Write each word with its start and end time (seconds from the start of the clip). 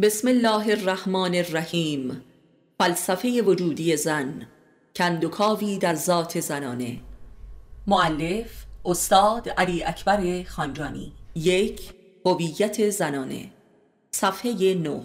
بسم 0.00 0.28
الله 0.28 0.72
الرحمن 0.72 1.34
الرحیم. 1.34 2.22
فلسفه 2.80 3.42
وجودی 3.46 3.96
زن. 3.96 4.46
کندوکاوی 4.96 5.78
در 5.78 5.94
ذات 5.94 6.40
زنانه. 6.40 7.00
معلف 7.86 8.64
استاد 8.84 9.48
علی 9.48 9.84
اکبر 9.84 10.42
خانجانی. 10.42 11.12
یک 11.34 11.80
هویت 12.26 12.90
زنانه. 12.90 13.50
صفحه 14.10 14.74
9 14.74 15.00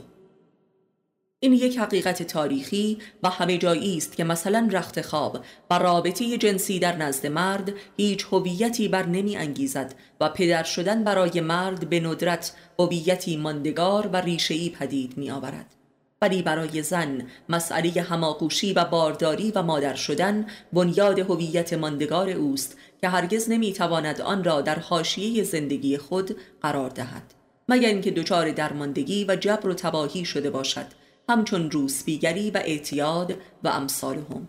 این 1.40 1.54
یک 1.54 1.78
حقیقت 1.78 2.24
تاریخی 2.24 2.98
و 3.24 3.30
همه 3.30 3.58
جایی 3.58 3.98
است 3.98 4.16
که 4.16 4.24
مثلا 4.24 4.70
رخت 4.72 5.02
خواب 5.02 5.46
و 5.70 5.80
رابطه 5.80 6.38
جنسی 6.38 6.80
در 6.80 6.96
نزد 6.96 7.28
مرد 7.28 7.74
هیچ 7.98 8.26
هویتی 8.32 8.88
بر 8.88 9.06
نمی 9.06 9.38
انگیزد 9.38 9.96
و 10.22 10.30
پدر 10.30 10.64
شدن 10.64 11.04
برای 11.04 11.42
مرد 11.42 11.90
به 11.90 12.00
ندرت 12.00 12.54
هویتی 12.80 13.38
ماندگار 13.38 14.08
و 14.08 14.16
ریشه‌ای 14.16 14.70
پدید 14.70 15.18
می 15.18 15.32
آورد. 15.32 15.66
ولی 16.22 16.42
برای 16.42 16.84
زن 16.84 17.28
مسئله 17.50 18.02
هماغوشی 18.02 18.74
و 18.74 18.86
بارداری 18.86 19.52
و 19.52 19.62
مادر 19.62 19.96
شدن 19.96 20.46
بنیاد 20.74 21.20
هویت 21.20 21.74
ماندگار 21.74 22.30
اوست 22.30 22.78
که 23.02 23.10
هرگز 23.10 23.50
نمی‌تواند 23.50 24.22
آن 24.22 24.44
را 24.44 24.62
در 24.62 24.80
حاشیه 24.80 25.44
زندگی 25.44 25.98
خود 25.98 26.38
قرار 26.62 26.90
دهد 26.90 27.34
مگر 27.70 27.90
اینکه 27.90 28.12
دچار 28.12 28.52
درماندگی 28.52 29.26
و 29.26 29.36
جبر 29.36 29.70
و 29.70 29.74
تباهی 29.74 30.26
شده 30.26 30.50
باشد 30.50 30.97
همچون 31.30 31.72
روسبیگری 31.72 32.52
و 32.52 32.58
اعتیاد 32.58 33.36
و 33.64 33.68
امثالهم. 33.68 34.48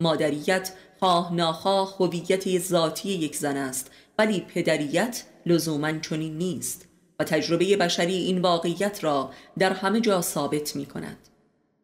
مادریت 0.00 0.72
خواه 1.00 1.34
ناخواه 1.34 1.96
هویت 1.98 2.58
ذاتی 2.58 3.08
یک 3.08 3.36
زن 3.36 3.56
است 3.56 3.90
ولی 4.18 4.40
پدریت 4.40 5.24
لزوما 5.46 5.98
چنین 5.98 6.38
نیست 6.38 6.88
و 7.20 7.24
تجربه 7.24 7.76
بشری 7.76 8.14
این 8.14 8.42
واقعیت 8.42 9.04
را 9.04 9.30
در 9.58 9.72
همه 9.72 10.00
جا 10.00 10.20
ثابت 10.20 10.76
می 10.76 10.86
کند 10.86 11.16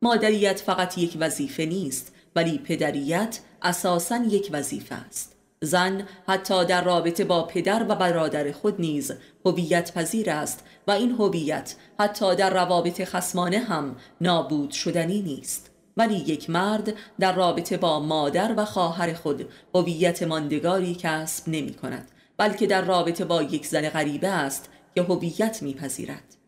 مادریت 0.03 0.61
فقط 0.61 0.99
یک 0.99 1.17
وظیفه 1.21 1.65
نیست 1.65 2.13
ولی 2.37 2.59
پدریت 2.59 3.41
اساسا 3.63 4.17
یک 4.17 4.49
وظیفه 4.53 4.95
است. 4.95 5.37
زن 5.63 6.03
حتی 6.29 6.65
در 6.65 6.85
رابطه 6.85 7.25
با 7.25 7.43
پدر 7.43 7.87
و 7.89 7.95
برادر 7.95 8.53
خود 8.53 8.81
نیز 8.81 9.13
هویت 9.47 9.95
پذیر 9.95 10.31
است 10.31 10.65
و 10.87 10.91
این 10.91 11.11
هویت 11.11 11.75
حتی 12.01 12.37
در 12.37 12.51
روابط 12.51 13.05
خسمانه 13.05 13.59
هم 13.59 13.97
نابود 14.21 14.71
شدنی 14.71 15.23
نیست. 15.23 15.71
ولی 15.97 16.15
یک 16.15 16.51
مرد 16.51 16.95
در 17.21 17.33
رابطه 17.33 17.77
با 17.77 18.01
مادر 18.01 18.55
و 18.57 18.65
خواهر 18.65 19.13
خود 19.13 19.49
هویت 19.75 20.23
ماندگاری 20.23 20.95
کسب 20.95 21.49
نمی 21.49 21.75
کند 21.75 22.11
بلکه 22.37 22.67
در 22.67 22.83
رابطه 22.83 23.25
با 23.25 23.43
یک 23.43 23.67
زن 23.67 23.89
غریبه 23.89 24.29
است 24.29 24.71
که 24.95 25.03
هویت 25.03 25.63
میپذیرد 25.63 26.42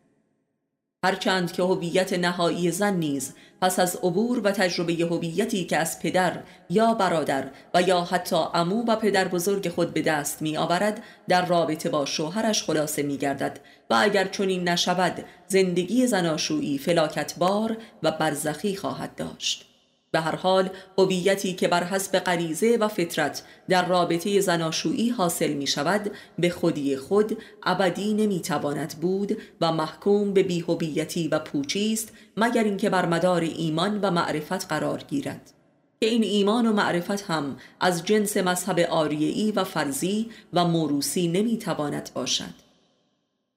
هرچند 1.05 1.51
که 1.51 1.63
هویت 1.63 2.13
نهایی 2.13 2.71
زن 2.71 2.93
نیز 2.93 3.33
پس 3.61 3.79
از 3.79 3.95
عبور 3.95 4.39
و 4.39 4.51
تجربه 4.51 4.93
هویتی 4.93 5.65
که 5.65 5.77
از 5.77 5.99
پدر 5.99 6.39
یا 6.69 6.93
برادر 6.93 7.49
و 7.73 7.81
یا 7.81 8.01
حتی 8.01 8.35
امو 8.53 8.85
و 8.87 8.95
پدر 8.95 9.27
بزرگ 9.27 9.69
خود 9.69 9.93
به 9.93 10.01
دست 10.01 10.41
می 10.41 10.57
آورد 10.57 11.03
در 11.27 11.45
رابطه 11.45 11.89
با 11.89 12.05
شوهرش 12.05 12.63
خلاصه 12.63 13.03
می 13.03 13.17
گردد 13.17 13.59
و 13.89 13.97
اگر 14.01 14.27
چنین 14.27 14.69
نشود 14.69 15.25
زندگی 15.47 16.07
زناشویی 16.07 16.77
فلاکتبار 16.77 17.77
و 18.03 18.11
برزخی 18.11 18.75
خواهد 18.75 19.15
داشت. 19.15 19.74
به 20.15 20.21
هر 20.21 20.35
حال 20.35 20.69
هویتی 20.97 21.53
که 21.53 21.67
بر 21.67 21.83
حسب 21.83 22.19
غریزه 22.19 22.77
و 22.77 22.87
فطرت 22.87 23.43
در 23.69 23.87
رابطه 23.87 24.39
زناشویی 24.39 25.09
حاصل 25.09 25.53
می 25.53 25.67
شود 25.67 26.11
به 26.39 26.49
خودی 26.49 26.97
خود 26.97 27.37
ابدی 27.63 28.13
نمی 28.13 28.39
تواند 28.39 28.95
بود 29.01 29.37
و 29.61 29.71
محکوم 29.71 30.33
به 30.33 30.43
بیهویتی 30.43 31.27
و 31.27 31.39
پوچی 31.39 31.93
است 31.93 32.11
مگر 32.37 32.63
اینکه 32.63 32.89
بر 32.89 33.05
مدار 33.05 33.41
ایمان 33.41 34.01
و 34.01 34.11
معرفت 34.11 34.67
قرار 34.67 35.03
گیرد. 35.07 35.51
که 36.01 36.07
این 36.07 36.23
ایمان 36.23 36.67
و 36.67 36.73
معرفت 36.73 37.21
هم 37.21 37.57
از 37.79 38.05
جنس 38.05 38.37
مذهب 38.37 38.79
آریعی 38.79 39.51
و 39.51 39.63
فرضی 39.63 40.29
و 40.53 40.65
موروسی 40.65 41.27
نمی 41.27 41.57
تواند 41.57 42.09
باشد. 42.13 42.64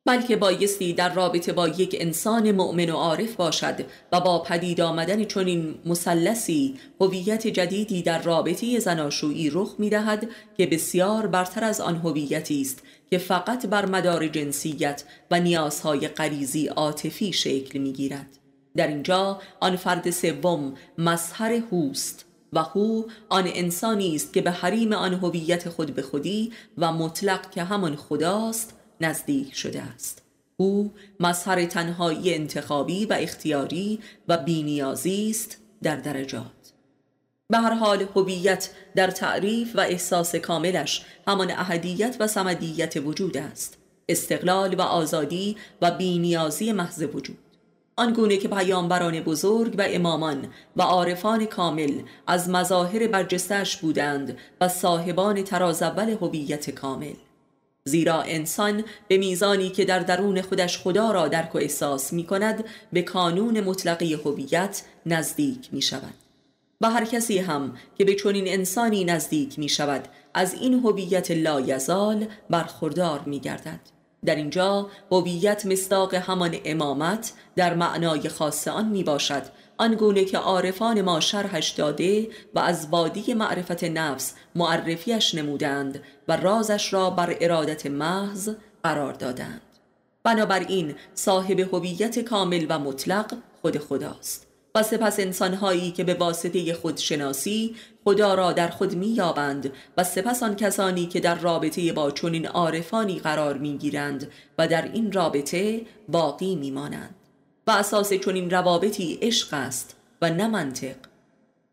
بلکه 0.09 0.37
بایستی 0.37 0.93
در 0.93 1.15
رابطه 1.15 1.53
با 1.53 1.69
یک 1.69 1.97
انسان 2.01 2.53
مؤمن 2.53 2.91
و 2.91 2.97
عارف 2.97 3.35
باشد 3.35 3.85
و 4.13 4.21
با 4.21 4.39
پدید 4.39 4.81
آمدن 4.81 5.25
چنین 5.25 5.75
مسلسی 5.87 6.75
هویت 7.01 7.47
جدیدی 7.47 8.03
در 8.03 8.23
رابطه 8.23 8.79
زناشویی 8.79 9.51
رخ 9.51 9.75
می 9.79 9.91
دهد 9.91 10.29
که 10.57 10.67
بسیار 10.67 11.27
برتر 11.27 11.65
از 11.65 11.81
آن 11.81 11.97
هویتی 11.97 12.61
است 12.61 12.83
که 13.11 13.19
فقط 13.19 13.67
بر 13.67 13.87
مدار 13.87 14.29
جنسیت 14.29 15.05
و 15.31 15.41
نیازهای 15.41 16.09
غریزی 16.09 16.67
عاطفی 16.67 17.33
شکل 17.33 17.79
می 17.79 17.93
گیرد. 17.93 18.39
در 18.77 18.87
اینجا 18.87 19.41
آن 19.61 19.77
فرد 19.77 20.11
سوم 20.11 20.75
مظهر 20.99 21.53
هوست 21.53 22.25
و 22.53 22.63
هو 22.63 23.03
آن 23.29 23.45
انسانی 23.55 24.15
است 24.15 24.33
که 24.33 24.41
به 24.41 24.51
حریم 24.51 24.93
آن 24.93 25.15
هویت 25.15 25.69
خود 25.69 25.95
به 25.95 26.03
خودی 26.03 26.53
و 26.79 26.93
مطلق 26.93 27.51
که 27.51 27.63
همان 27.63 27.97
خداست 27.97 28.78
نزدیک 29.01 29.55
شده 29.55 29.83
است. 29.83 30.23
او 30.57 30.93
مظهر 31.21 31.65
تنهایی 31.65 32.35
انتخابی 32.35 33.07
و 33.07 33.13
اختیاری 33.13 34.01
و 34.29 34.39
بینیازی 34.39 35.31
است 35.31 35.57
در 35.83 35.97
درجات. 35.97 36.73
به 37.51 37.59
هر 37.59 37.75
حال 37.75 38.07
هویت 38.17 38.71
در 38.95 39.11
تعریف 39.11 39.77
و 39.77 39.81
احساس 39.81 40.35
کاملش 40.35 41.05
همان 41.27 41.51
اهدیت 41.51 42.17
و 42.21 42.27
سمدیت 42.27 42.95
وجود 42.97 43.37
است. 43.37 43.79
استقلال 44.09 44.75
و 44.75 44.81
آزادی 44.83 45.57
و 45.83 45.91
بینیازی 45.91 46.73
محض 46.73 47.03
وجود. 47.15 47.39
آنگونه 47.97 48.37
که 48.37 48.49
پیامبران 48.49 49.21
بزرگ 49.21 49.75
و 49.79 49.85
امامان 49.89 50.49
و 50.77 50.83
عارفان 50.83 51.45
کامل 51.45 52.03
از 52.27 52.51
مظاهر 52.51 53.07
برجستش 53.07 53.77
بودند 53.77 54.39
و 54.61 54.69
صاحبان 54.69 55.43
تراز 55.43 55.83
اول 55.83 56.11
هویت 56.11 56.71
کامل. 56.71 57.15
زیرا 57.89 58.23
انسان 58.23 58.85
به 59.09 59.17
میزانی 59.17 59.71
که 59.71 59.85
در 59.85 59.99
درون 59.99 60.43
خودش 60.43 60.79
خدا 60.79 61.11
را 61.11 61.29
درک 61.29 61.55
و 61.55 61.59
احساس 61.59 62.13
می 62.13 62.25
کند 62.25 62.65
به 62.93 63.03
کانون 63.03 63.61
مطلقی 63.61 64.15
هویت 64.15 64.83
نزدیک 65.07 65.69
می 65.73 65.83
شود 65.83 66.15
و 66.81 66.91
هر 66.91 67.05
کسی 67.05 67.39
هم 67.39 67.75
که 67.99 68.05
به 68.05 68.15
چنین 68.15 68.49
انسانی 68.49 69.05
نزدیک 69.05 69.59
می 69.59 69.69
شود 69.69 70.09
از 70.35 70.55
این 70.55 70.75
هویت 70.75 71.31
لایزال 71.31 72.27
برخوردار 72.51 73.21
می 73.27 73.41
گردد 73.41 73.81
در 74.25 74.35
اینجا 74.35 74.87
هویت 75.11 75.67
مصداق 75.67 76.15
همان 76.15 76.57
امامت 76.65 77.33
در 77.57 77.75
معنای 77.75 78.29
خاص 78.29 78.69
آن 78.69 78.89
می 78.89 79.05
باشد 79.05 79.43
آنگونه 79.79 80.25
که 80.25 80.39
عارفان 80.39 81.03
ما 81.03 81.21
شرحش 81.21 81.71
داده 81.71 82.29
و 82.55 82.59
از 82.59 82.89
وادی 82.91 83.35
معرفت 83.35 83.85
نفس 83.85 84.35
معرفیش 84.55 85.35
نمودند 85.35 86.03
و 86.29 86.37
رازش 86.37 86.93
را 86.93 87.11
بر 87.11 87.37
ارادت 87.41 87.87
محض 87.87 88.51
قرار 88.83 89.13
دادند. 89.13 89.61
بنابراین 90.23 90.95
صاحب 91.15 91.61
هویت 91.61 92.19
کامل 92.19 92.67
و 92.69 92.79
مطلق 92.79 93.35
خود 93.63 93.79
خداست 93.79 94.47
و 94.75 94.83
سپس 94.83 95.21
انسانهایی 95.21 95.91
که 95.91 96.05
به 96.05 96.15
واسطه 96.15 96.75
خودشناسی 96.75 97.77
خدا 98.05 98.35
را 98.35 98.53
در 98.53 98.69
خود 98.69 98.95
مییابند 98.95 99.73
و 99.97 100.05
سپس 100.05 100.43
آن 100.43 100.57
کسانی 100.57 101.07
که 101.07 101.21
در 101.21 101.35
رابطه 101.35 101.93
با 101.93 102.11
چنین 102.11 102.47
عارفانی 102.47 103.19
قرار 103.19 103.59
می‌گیرند 103.59 104.31
و 104.59 104.69
در 104.69 104.93
این 104.93 105.13
رابطه 105.13 105.81
باقی 106.09 106.57
میمانند. 106.57 107.15
و 107.69 107.71
اساس 107.71 108.13
چنین 108.13 108.51
روابطی 108.51 109.19
عشق 109.23 109.49
است 109.55 109.97
و 110.23 110.31
نه 110.31 110.49
منطق. 110.49 110.97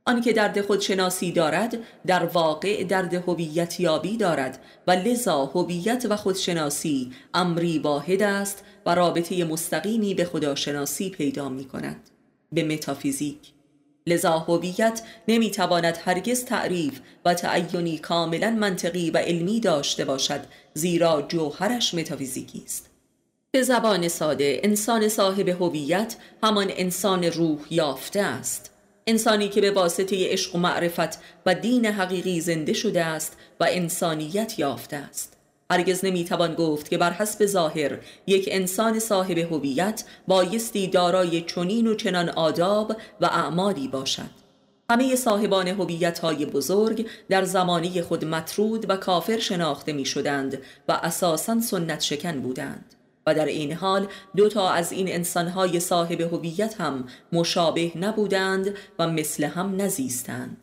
آنکه 0.05 0.33
درد 0.33 0.61
خودشناسی 0.61 1.31
دارد 1.31 1.77
در 2.07 2.25
واقع 2.25 2.83
درد 2.83 3.13
هویت 3.13 3.79
یابی 3.79 4.17
دارد 4.17 4.59
و 4.87 4.91
لذا 4.91 5.45
هویت 5.45 6.05
و 6.09 6.15
خودشناسی 6.15 7.11
امری 7.33 7.79
واحد 7.79 8.23
است 8.23 8.63
و 8.85 8.95
رابطه 8.95 9.43
مستقیمی 9.43 10.13
به 10.13 10.25
خداشناسی 10.25 11.09
پیدا 11.09 11.49
می 11.49 11.65
کند. 11.65 12.09
به 12.51 12.63
متافیزیک. 12.63 13.37
لذا 14.07 14.39
هویت 14.39 15.01
نمی‌تواند 15.27 15.97
هرگز 16.05 16.45
تعریف 16.45 16.99
و 17.25 17.33
تعینی 17.33 17.97
کاملا 17.97 18.49
منطقی 18.51 19.11
و 19.11 19.17
علمی 19.17 19.59
داشته 19.59 20.05
باشد 20.05 20.41
زیرا 20.73 21.21
جوهرش 21.21 21.93
متافیزیکی 21.93 22.63
است. 22.65 22.94
به 23.55 23.61
زبان 23.61 24.07
ساده 24.07 24.59
انسان 24.63 25.09
صاحب 25.09 25.49
هویت 25.49 26.15
همان 26.43 26.67
انسان 26.69 27.23
روح 27.23 27.59
یافته 27.69 28.21
است. 28.21 28.71
انسانی 29.07 29.49
که 29.49 29.61
به 29.61 29.71
واسطه 29.71 30.31
عشق 30.31 30.55
و 30.55 30.57
معرفت 30.57 31.19
و 31.45 31.55
دین 31.55 31.85
حقیقی 31.85 32.41
زنده 32.41 32.73
شده 32.73 33.05
است 33.05 33.37
و 33.59 33.67
انسانیت 33.69 34.59
یافته 34.59 34.97
است. 34.97 35.37
هرگز 35.71 36.05
نمی‌توان 36.05 36.55
گفت 36.55 36.89
که 36.89 36.97
بر 36.97 37.11
حسب 37.11 37.45
ظاهر 37.45 37.99
یک 38.27 38.49
انسان 38.51 38.99
صاحب 38.99 39.37
هویت 39.37 40.03
بایستی 40.27 40.87
دارای 40.87 41.41
چنین 41.41 41.87
و 41.87 41.95
چنان 41.95 42.29
آداب 42.29 42.95
و 43.21 43.25
اعمالی 43.25 43.87
باشد. 43.87 44.45
همه 44.89 45.15
صاحبان 45.15 45.67
هویت 45.67 46.19
های 46.19 46.45
بزرگ 46.45 47.07
در 47.29 47.43
زمانی 47.43 48.01
خود 48.01 48.25
مطرود 48.25 48.89
و 48.89 48.97
کافر 48.97 49.39
شناخته 49.39 49.93
می 49.93 50.05
شدند 50.05 50.57
و 50.87 50.99
اساسا 51.03 51.61
سنت 51.61 52.01
شکن 52.01 52.39
بودند. 52.39 52.94
و 53.27 53.33
در 53.33 53.45
این 53.45 53.73
حال 53.73 54.07
دو 54.35 54.49
تا 54.49 54.69
از 54.69 54.91
این 54.91 55.07
انسانهای 55.07 55.79
صاحب 55.79 56.21
هویت 56.21 56.81
هم 56.81 57.05
مشابه 57.33 57.91
نبودند 57.97 58.73
و 58.99 59.07
مثل 59.07 59.43
هم 59.43 59.81
نزیستند. 59.81 60.57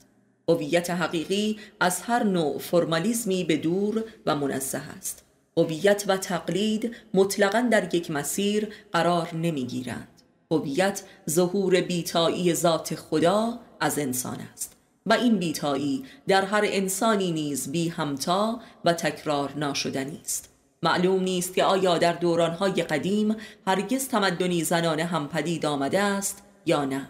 هویت 0.48 0.90
حقیقی 0.90 1.58
از 1.80 2.02
هر 2.02 2.22
نوع 2.22 2.58
فرمالیزمی 2.58 3.44
به 3.44 3.56
دور 3.56 4.04
و 4.26 4.36
منزه 4.36 4.78
است. 4.78 5.24
هویت 5.56 6.04
و 6.08 6.16
تقلید 6.16 6.96
مطلقا 7.14 7.68
در 7.70 7.94
یک 7.94 8.10
مسیر 8.10 8.68
قرار 8.92 9.34
نمی‌گیرند. 9.34 10.08
هویت 10.50 11.02
ظهور 11.30 11.80
بیتایی 11.80 12.54
ذات 12.54 12.94
خدا 12.94 13.58
از 13.80 13.98
انسان 13.98 14.38
است 14.52 14.76
و 15.06 15.12
این 15.12 15.38
بیتایی 15.38 16.04
در 16.28 16.44
هر 16.44 16.62
انسانی 16.64 17.32
نیز 17.32 17.72
بی 17.72 17.88
همتا 17.88 18.60
و 18.84 18.92
تکرار 18.92 19.52
ناشدنی 19.56 20.20
است. 20.24 20.51
معلوم 20.82 21.22
نیست 21.22 21.54
که 21.54 21.64
آیا 21.64 21.98
در 21.98 22.12
دورانهای 22.12 22.82
قدیم 22.82 23.36
هرگز 23.66 24.08
تمدنی 24.08 24.64
زنانه 24.64 25.04
هم 25.04 25.28
پدید 25.28 25.66
آمده 25.66 26.00
است 26.00 26.42
یا 26.66 26.84
نه. 26.84 27.08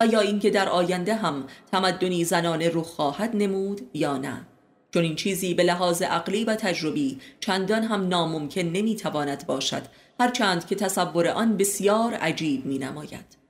و 0.00 0.06
یا 0.06 0.20
اینکه 0.20 0.50
در 0.50 0.68
آینده 0.68 1.14
هم 1.14 1.44
تمدنی 1.72 2.24
زنانه 2.24 2.70
رخ 2.74 2.86
خواهد 2.86 3.36
نمود 3.36 3.80
یا 3.94 4.16
نه. 4.16 4.46
چون 4.94 5.02
این 5.02 5.16
چیزی 5.16 5.54
به 5.54 5.62
لحاظ 5.62 6.02
عقلی 6.02 6.44
و 6.44 6.54
تجربی 6.54 7.20
چندان 7.40 7.82
هم 7.82 8.08
ناممکن 8.08 8.60
نمی‌تواند 8.60 9.46
باشد 9.46 9.82
هرچند 10.20 10.66
که 10.66 10.74
تصور 10.74 11.28
آن 11.28 11.56
بسیار 11.56 12.14
عجیب 12.14 12.66
می 12.66 12.78
نماید 12.78 13.41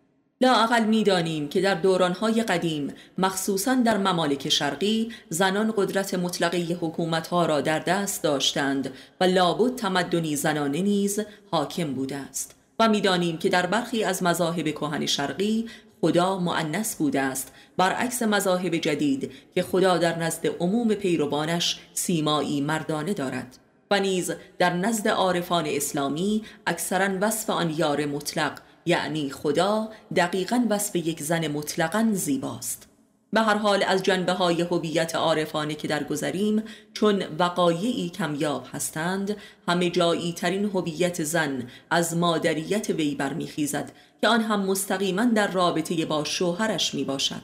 لااقل 0.42 0.84
می‌دانیم 0.84 1.48
که 1.48 1.60
در 1.60 1.74
دورانهای 1.74 2.42
قدیم 2.42 2.94
مخصوصا 3.18 3.74
در 3.74 3.98
ممالک 3.98 4.48
شرقی 4.48 5.12
زنان 5.28 5.74
قدرت 5.76 6.14
مطلقه 6.14 6.58
حکومتها 6.58 7.46
را 7.46 7.60
در 7.60 7.78
دست 7.78 8.22
داشتند 8.22 8.92
و 9.20 9.24
لابد 9.24 9.76
تمدنی 9.76 10.36
زنانه 10.36 10.82
نیز 10.82 11.20
حاکم 11.50 11.94
بوده 11.94 12.16
است. 12.16 12.54
و 12.78 12.88
می‌دانیم 12.88 13.38
که 13.38 13.48
در 13.48 13.66
برخی 13.66 14.04
از 14.04 14.22
مذاهب 14.22 14.68
کهن 14.68 15.06
شرقی 15.06 15.66
خدا 16.00 16.38
معنس 16.38 16.96
بوده 16.96 17.20
است. 17.20 17.52
برعکس 17.76 18.22
مذاهب 18.22 18.76
جدید 18.76 19.32
که 19.54 19.62
خدا 19.62 19.98
در 19.98 20.18
نزد 20.18 20.46
عموم 20.60 20.94
پیروانش 20.94 21.80
سیمایی 21.94 22.60
مردانه 22.60 23.14
دارد. 23.14 23.58
و 23.90 24.00
نیز 24.00 24.32
در 24.58 24.72
نزد 24.72 25.08
عارفان 25.08 25.66
اسلامی 25.66 26.42
اکثرا 26.66 27.08
وصف 27.20 27.50
آن 27.50 27.70
یار 27.70 28.06
مطلق 28.06 28.52
یعنی 28.86 29.30
خدا 29.30 29.88
دقیقا 30.16 30.66
وصف 30.70 30.96
یک 30.96 31.22
زن 31.22 31.48
مطلقا 31.48 32.08
زیباست. 32.12 32.88
به 33.32 33.40
هر 33.40 33.54
حال 33.54 33.84
از 33.88 34.02
جنبه 34.02 34.32
های 34.32 34.62
هویت 34.62 35.14
عارفانه 35.14 35.74
که 35.74 35.88
در 35.88 36.04
گذریم 36.04 36.62
چون 36.94 37.22
وقایعی 37.38 38.10
کمیاب 38.10 38.66
هستند 38.72 39.36
همه 39.68 39.90
جایی 39.90 40.32
ترین 40.32 40.64
هویت 40.64 41.24
زن 41.24 41.70
از 41.90 42.16
مادریت 42.16 42.90
وی 42.90 43.14
برمیخیزد 43.14 43.92
که 44.20 44.28
آن 44.28 44.40
هم 44.40 44.60
مستقیما 44.60 45.24
در 45.24 45.50
رابطه 45.50 46.06
با 46.06 46.24
شوهرش 46.24 46.94
می 46.94 47.04
باشد 47.04 47.42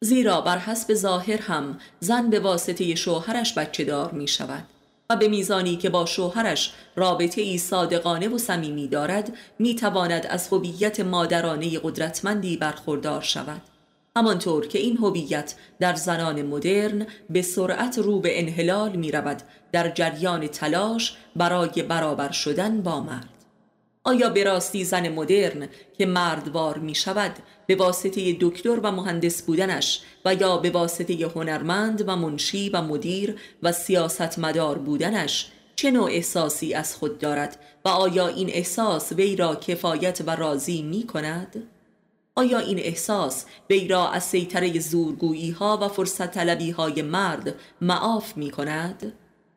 زیرا 0.00 0.40
بر 0.40 0.58
حسب 0.58 0.94
ظاهر 0.94 1.40
هم 1.42 1.78
زن 2.00 2.30
به 2.30 2.40
واسطه 2.40 2.94
شوهرش 2.94 3.54
بچه 3.54 3.84
دار 3.84 4.10
می 4.10 4.28
شود 4.28 4.64
به 5.16 5.28
میزانی 5.28 5.76
که 5.76 5.90
با 5.90 6.06
شوهرش 6.06 6.72
رابطه 6.96 7.40
ای 7.40 7.58
صادقانه 7.58 8.28
و 8.28 8.38
صمیمی 8.38 8.88
دارد 8.88 9.36
می 9.58 9.74
تواند 9.74 10.26
از 10.26 10.48
هویت 10.48 11.00
مادرانه 11.00 11.78
قدرتمندی 11.78 12.56
برخوردار 12.56 13.20
شود. 13.20 13.62
همانطور 14.16 14.66
که 14.66 14.78
این 14.78 14.96
هویت 14.96 15.54
در 15.80 15.94
زنان 15.94 16.42
مدرن 16.42 17.06
به 17.30 17.42
سرعت 17.42 17.98
رو 17.98 18.20
به 18.20 18.40
انحلال 18.40 18.96
می 18.96 19.12
رود 19.12 19.42
در 19.72 19.90
جریان 19.90 20.46
تلاش 20.46 21.16
برای 21.36 21.82
برابر 21.82 22.30
شدن 22.30 22.82
با 22.82 23.00
مرد. 23.00 23.28
آیا 24.04 24.30
به 24.30 24.44
راستی 24.44 24.84
زن 24.84 25.08
مدرن 25.08 25.68
که 25.98 26.06
مردوار 26.06 26.78
می 26.78 26.94
شود 26.94 27.32
به 27.74 27.84
واسطه 27.84 28.36
دکتر 28.40 28.80
و 28.82 28.92
مهندس 28.92 29.42
بودنش 29.42 30.00
و 30.24 30.34
یا 30.34 30.56
به 30.56 30.70
واسطه 30.70 31.26
هنرمند 31.26 32.08
و 32.08 32.16
منشی 32.16 32.68
و 32.68 32.82
مدیر 32.82 33.36
و 33.62 33.72
سیاستمدار 33.72 34.78
بودنش 34.78 35.52
چه 35.76 35.90
نوع 35.90 36.10
احساسی 36.10 36.74
از 36.74 36.96
خود 36.96 37.18
دارد 37.18 37.58
و 37.84 37.88
آیا 37.88 38.28
این 38.28 38.50
احساس 38.50 39.12
وی 39.12 39.36
را 39.36 39.54
کفایت 39.54 40.20
و 40.26 40.30
راضی 40.30 40.82
می 40.82 41.06
کند؟ 41.06 41.68
آیا 42.34 42.58
این 42.58 42.78
احساس 42.78 43.44
وی 43.70 43.88
را 43.88 44.08
از 44.08 44.24
سیطره 44.24 44.80
زورگویی 44.80 45.50
ها 45.50 45.78
و 45.82 45.88
فرصت 45.88 46.30
طلبی 46.30 46.70
های 46.70 47.02
مرد 47.02 47.54
معاف 47.80 48.36
می 48.36 48.50
کند؟ 48.50 49.12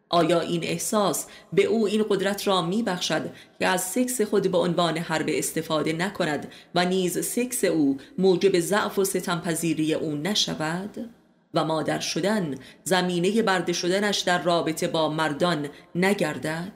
آیا 0.10 0.40
این 0.40 0.63
احساس 0.63 1.25
به 1.54 1.63
او 1.63 1.88
این 1.88 2.06
قدرت 2.10 2.48
را 2.48 2.62
می 2.62 2.84
بخشد 2.84 3.30
که 3.60 3.68
از 3.68 3.81
سکس 3.84 4.22
خود 4.22 4.52
به 4.52 4.57
عنوان 4.57 4.98
حرب 4.98 5.25
استفاده 5.30 5.94
نکند 5.94 6.48
و 6.75 6.86
نیز 6.86 7.25
سکس 7.25 7.63
او 7.63 7.98
موجب 8.18 8.60
ضعف 8.60 9.00
و 9.00 9.04
ستمپذیری 9.04 9.94
او 9.94 10.16
نشود؟ 10.16 11.10
و 11.54 11.66
مادر 11.66 12.00
شدن 12.00 12.56
زمینه 12.84 13.42
برده 13.42 13.74
شدنش 13.74 14.19
در 14.19 14.44
رابطه 14.44 14.88
با 14.88 15.10
مردان 15.10 15.69
نگردد؟ 15.96 16.72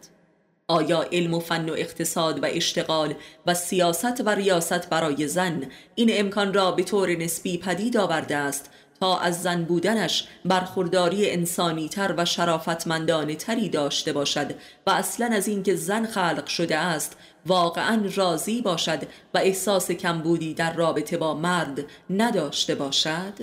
آیا 0.68 1.06
علم 1.12 1.34
و 1.34 1.40
فن 1.40 1.70
و 1.70 1.74
اقتصاد 1.74 2.44
و 2.44 2.48
اشتغال 2.50 3.14
و 3.46 3.54
سیاست 3.54 4.22
و 4.26 4.30
ریاست 4.30 4.90
برای 4.90 5.28
زن 5.28 5.64
این 5.96 6.10
امکان 6.14 6.54
را 6.54 6.72
به 6.72 6.84
طور 6.84 7.16
نسبی 7.16 7.58
پدید 7.58 7.98
آورده 7.98 8.36
است 8.36 8.70
تا 9.00 9.18
از 9.20 9.42
زن 9.42 9.64
بودنش 9.64 10.28
برخورداری 10.46 11.32
انسانی 11.32 11.90
تر 11.90 12.14
و 12.18 12.26
شرافتمندانه 12.26 13.36
تری 13.36 13.70
داشته 13.70 14.14
باشد 14.14 14.52
و 14.88 14.90
اصلا 14.90 15.26
از 15.26 15.48
اینکه 15.48 15.76
زن 15.76 16.06
خلق 16.06 16.46
شده 16.48 16.78
است 16.78 17.18
واقعا 17.46 18.02
راضی 18.16 18.62
باشد 18.62 19.04
و 19.34 19.38
احساس 19.38 19.92
کمبودی 19.92 20.54
در 20.54 20.74
رابطه 20.74 21.18
با 21.18 21.34
مرد 21.34 21.86
نداشته 22.10 22.76
باشد؟ 22.76 23.34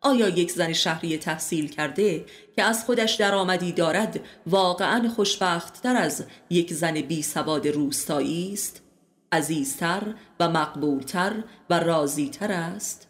آیا 0.00 0.28
یک 0.28 0.50
زن 0.50 0.72
شهری 0.72 1.18
تحصیل 1.18 1.68
کرده 1.68 2.24
که 2.56 2.62
از 2.62 2.84
خودش 2.84 3.14
درآمدی 3.14 3.72
دارد 3.72 4.20
واقعا 4.46 5.08
خوشبختتر 5.08 5.96
از 5.96 6.24
یک 6.50 6.72
زن 6.72 7.00
بی 7.00 7.22
سواد 7.22 7.68
روستایی 7.68 8.52
است؟ 8.52 8.82
عزیزتر 9.32 10.02
و 10.40 10.48
مقبولتر 10.48 11.32
و 11.70 11.80
راضیتر 11.80 12.52
است؟ 12.52 13.05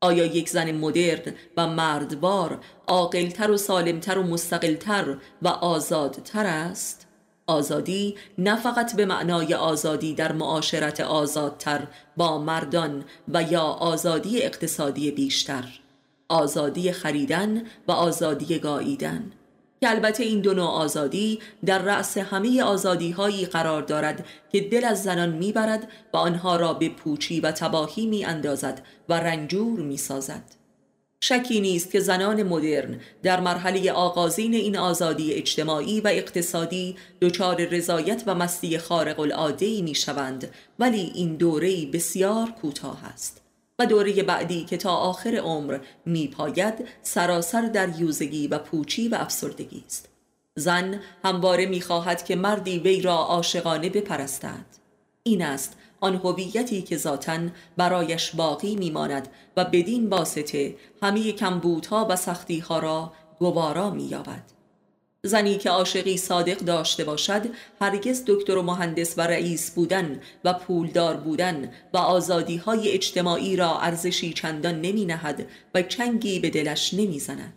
آیا 0.00 0.24
یک 0.24 0.48
زن 0.48 0.72
مدرن 0.72 1.34
و 1.56 1.66
مردوار 1.66 2.58
عاقلتر 2.86 3.50
و 3.50 3.56
سالمتر 3.56 4.18
و 4.18 4.22
مستقلتر 4.22 5.16
و 5.42 5.48
آزادتر 5.48 6.46
است؟ 6.46 7.06
آزادی 7.46 8.16
نه 8.38 8.56
فقط 8.56 8.96
به 8.96 9.06
معنای 9.06 9.54
آزادی 9.54 10.14
در 10.14 10.32
معاشرت 10.32 11.00
آزادتر 11.00 11.86
با 12.16 12.38
مردان 12.38 13.04
و 13.28 13.42
یا 13.42 13.62
آزادی 13.62 14.42
اقتصادی 14.42 15.10
بیشتر 15.10 15.64
آزادی 16.28 16.92
خریدن 16.92 17.62
و 17.88 17.92
آزادی 17.92 18.58
گاییدن 18.58 19.32
که 19.86 19.90
البته 19.90 20.22
این 20.22 20.40
دو 20.40 20.54
نوع 20.54 20.68
آزادی 20.68 21.38
در 21.66 21.78
رأس 21.78 22.18
همه 22.18 22.62
آزادی 22.62 23.10
هایی 23.10 23.46
قرار 23.46 23.82
دارد 23.82 24.26
که 24.52 24.60
دل 24.60 24.84
از 24.84 25.02
زنان 25.02 25.28
می‌برد 25.28 25.88
و 26.12 26.16
آنها 26.16 26.56
را 26.56 26.74
به 26.74 26.88
پوچی 26.88 27.40
و 27.40 27.50
تباهی 27.50 28.06
می 28.06 28.24
اندازد 28.24 28.82
و 29.08 29.14
رنجور 29.14 29.80
می 29.80 29.96
سازد. 29.96 30.42
شکی 31.20 31.60
نیست 31.60 31.90
که 31.90 32.00
زنان 32.00 32.42
مدرن 32.42 33.00
در 33.22 33.40
مرحله 33.40 33.92
آغازین 33.92 34.54
این 34.54 34.76
آزادی 34.76 35.32
اجتماعی 35.32 36.00
و 36.00 36.08
اقتصادی 36.08 36.96
دچار 37.20 37.64
رضایت 37.64 38.22
و 38.26 38.34
مستی 38.34 38.78
خارق 38.78 39.20
العاده 39.20 39.82
می 39.82 39.94
شوند 39.94 40.50
ولی 40.78 41.12
این 41.14 41.36
دوره 41.36 41.86
بسیار 41.86 42.50
کوتاه 42.50 43.04
است. 43.04 43.45
و 43.78 43.86
دوره 43.86 44.22
بعدی 44.22 44.64
که 44.64 44.76
تا 44.76 44.96
آخر 44.96 45.36
عمر 45.36 45.78
میپاید 46.06 46.74
سراسر 47.02 47.62
در 47.62 48.00
یوزگی 48.00 48.48
و 48.48 48.58
پوچی 48.58 49.08
و 49.08 49.14
افسردگی 49.14 49.82
است. 49.86 50.08
زن 50.54 51.00
همواره 51.24 51.66
می‌خواهد 51.66 52.24
که 52.24 52.36
مردی 52.36 52.78
وی 52.78 53.00
را 53.00 53.14
عاشقانه 53.14 53.90
بپرستد. 53.90 54.66
این 55.22 55.42
است 55.42 55.76
آن 56.00 56.16
هویتی 56.16 56.82
که 56.82 56.96
ذاتا 56.96 57.38
برایش 57.76 58.34
باقی 58.34 58.76
میماند 58.76 59.28
و 59.56 59.64
بدین 59.64 60.08
واسطه 60.08 60.76
همه 61.02 61.32
کمبودها 61.32 62.06
و 62.10 62.16
سختیها 62.16 62.78
را 62.78 63.12
گوارا 63.38 63.90
مییابد. 63.90 64.55
زنی 65.26 65.58
که 65.58 65.70
عاشقی 65.70 66.16
صادق 66.16 66.58
داشته 66.58 67.04
باشد 67.04 67.42
هرگز 67.80 68.22
دکتر 68.26 68.56
و 68.56 68.62
مهندس 68.62 69.18
و 69.18 69.20
رئیس 69.20 69.70
بودن 69.70 70.20
و 70.44 70.52
پولدار 70.52 71.16
بودن 71.16 71.70
و 71.92 71.96
آزادی 71.96 72.56
های 72.56 72.92
اجتماعی 72.92 73.56
را 73.56 73.80
ارزشی 73.80 74.32
چندان 74.32 74.80
نمی 74.80 75.04
نهد 75.04 75.46
و 75.74 75.82
چنگی 75.82 76.38
به 76.38 76.50
دلش 76.50 76.94
نمی 76.94 77.20
زند. 77.20 77.54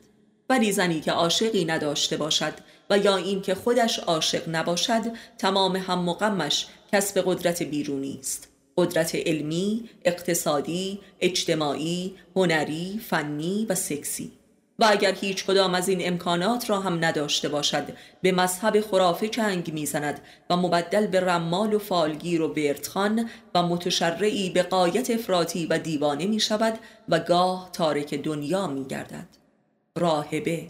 ولی 0.49 0.71
زنی 0.71 1.01
که 1.01 1.11
عاشقی 1.11 1.65
نداشته 1.65 2.17
باشد 2.17 2.53
و 2.89 2.97
یا 2.97 3.15
این 3.15 3.41
که 3.41 3.55
خودش 3.55 3.99
عاشق 3.99 4.49
نباشد 4.49 5.01
تمام 5.37 5.75
هم 5.75 5.99
مقمش 5.99 6.67
کسب 6.91 7.23
قدرت 7.25 7.63
بیرونی 7.63 8.17
است 8.19 8.47
قدرت 8.77 9.15
علمی، 9.15 9.89
اقتصادی، 10.05 10.99
اجتماعی، 11.21 12.15
هنری، 12.35 13.01
فنی 13.09 13.65
و 13.69 13.75
سکسی 13.75 14.38
و 14.79 14.87
اگر 14.89 15.13
هیچ 15.13 15.45
کدام 15.45 15.75
از 15.75 15.89
این 15.89 16.07
امکانات 16.07 16.69
را 16.69 16.79
هم 16.79 17.05
نداشته 17.05 17.49
باشد 17.49 17.83
به 18.21 18.31
مذهب 18.31 18.81
خرافه 18.81 19.27
چنگ 19.27 19.73
می‌زند 19.73 20.21
و 20.49 20.57
مبدل 20.57 21.07
به 21.07 21.19
رمال 21.19 21.73
و 21.73 21.79
فالگیر 21.79 22.41
و 22.41 22.47
بیرتخان 22.47 23.29
و 23.55 23.63
متشرعی 23.63 24.49
به 24.49 24.63
قایت 24.63 25.09
افراطی 25.11 25.65
و 25.65 25.77
دیوانه 25.77 26.25
می 26.25 26.39
شود 26.39 26.79
و 27.09 27.19
گاه 27.19 27.69
تارک 27.73 28.13
دنیا 28.13 28.67
می 28.67 28.85
گردد 28.85 29.27
راهبه. 29.97 30.67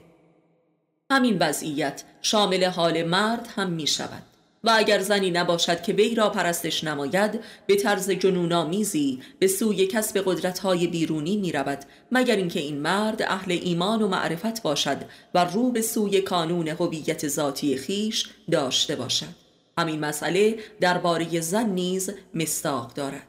همین 1.12 1.38
وضعیت 1.40 2.04
شامل 2.22 2.64
حال 2.64 3.04
مرد 3.04 3.48
هم 3.56 3.70
می 3.70 3.88
شود 3.88 4.24
و 4.64 4.72
اگر 4.76 5.00
زنی 5.00 5.32
نباشد 5.32 5.82
که 5.82 5.94
وی 5.94 6.16
را 6.16 6.30
پرستش 6.30 6.84
نماید 6.84 7.40
به 7.68 7.76
طرز 7.76 8.10
جنونآمیزی 8.10 9.20
به 9.40 9.48
سوی 9.48 9.88
کسب 9.88 10.22
قدرت‌های 10.26 10.88
بیرونی 10.88 11.38
می 11.38 11.52
رود 11.52 11.80
مگر 12.12 12.36
اینکه 12.36 12.60
این 12.60 12.78
مرد 12.78 13.22
اهل 13.22 13.52
ایمان 13.52 14.02
و 14.02 14.08
معرفت 14.08 14.62
باشد 14.62 14.98
و 15.34 15.46
رو 15.46 15.72
به 15.72 15.82
سوی 15.82 16.22
کانون 16.22 16.68
هویت 16.68 17.28
ذاتی 17.28 17.78
خیش 17.78 18.30
داشته 18.52 18.96
باشد. 18.96 19.50
همین 19.78 20.00
مسئله 20.00 20.60
درباره 20.82 21.42
زن 21.42 21.70
نیز 21.70 22.12
مستاق 22.34 22.94
دارد. 22.94 23.28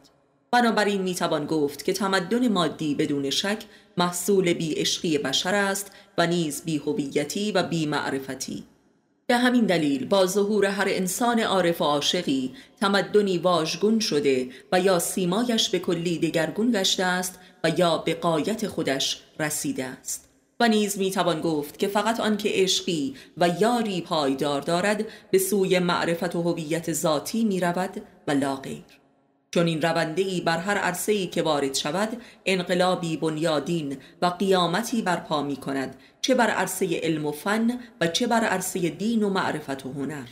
بنابراین 0.51 1.03
می‌توان 1.03 1.47
گفت 1.47 1.85
که 1.85 1.93
تمدن 1.93 2.49
مادی 2.49 2.95
بدون 2.95 3.31
شک 3.31 3.59
محصول 3.97 4.53
بی 4.53 4.85
بشر 5.19 5.55
است 5.55 5.93
و 6.19 6.27
نیز 6.27 6.63
بی 6.65 6.83
و 7.55 7.63
بی 7.63 7.87
معرفتی 7.87 8.65
به 9.31 9.37
همین 9.37 9.67
دلیل 9.67 10.07
با 10.07 10.27
ظهور 10.27 10.67
هر 10.67 10.87
انسان 10.89 11.41
عارف 11.41 11.81
و 11.81 11.85
عاشقی 11.85 12.53
تمدنی 12.81 13.39
واژگون 13.39 14.01
شده 14.01 14.49
و 14.73 14.81
یا 14.81 14.99
سیمایش 14.99 15.69
به 15.69 15.79
کلی 15.79 16.19
دگرگون 16.19 16.71
گشته 16.71 17.05
است 17.05 17.39
و 17.65 17.71
یا 17.79 17.99
به 17.99 18.15
قایت 18.15 18.67
خودش 18.67 19.21
رسیده 19.41 19.85
است. 19.85 20.29
و 20.61 20.69
نیز 20.69 20.99
می‌توان 20.99 21.41
گفت 21.41 21.79
که 21.79 21.89
فقط 21.89 22.21
آنکه 22.21 22.51
عشقی 22.53 23.15
و 23.37 23.49
یاری 23.61 24.01
پایدار 24.01 24.61
دارد 24.61 25.05
به 25.31 25.39
سوی 25.39 25.79
معرفت 25.79 26.37
و 26.37 26.43
هویت 26.43 26.93
ذاتی 26.93 27.45
می 27.45 27.61
رود 27.61 28.03
و 28.29 28.31
لا 28.31 28.57
غیر. 28.57 29.00
چون 29.51 29.67
این 29.67 29.83
رونده 29.83 30.23
ای 30.23 30.41
بر 30.41 30.59
هر 30.59 30.79
عرصه 30.79 31.13
ای 31.13 31.27
که 31.27 31.43
وارد 31.43 31.75
شود 31.75 32.23
انقلابی 32.47 33.17
بنیادین 33.17 33.97
و 34.23 34.27
قیامتی 34.27 35.03
برپا 35.03 35.43
می 35.43 35.57
کند 35.57 35.97
چه 36.21 36.35
بر 36.35 36.51
عرصه 36.51 37.01
علم 37.03 37.27
و 37.27 37.33
فن 37.33 37.81
و 38.01 38.07
چه 38.07 38.27
بر 38.27 38.45
عرصه 38.45 38.89
دین 38.89 39.23
و 39.23 39.31
معرفت 39.31 39.87
و 39.87 39.93
هنر 39.93 40.27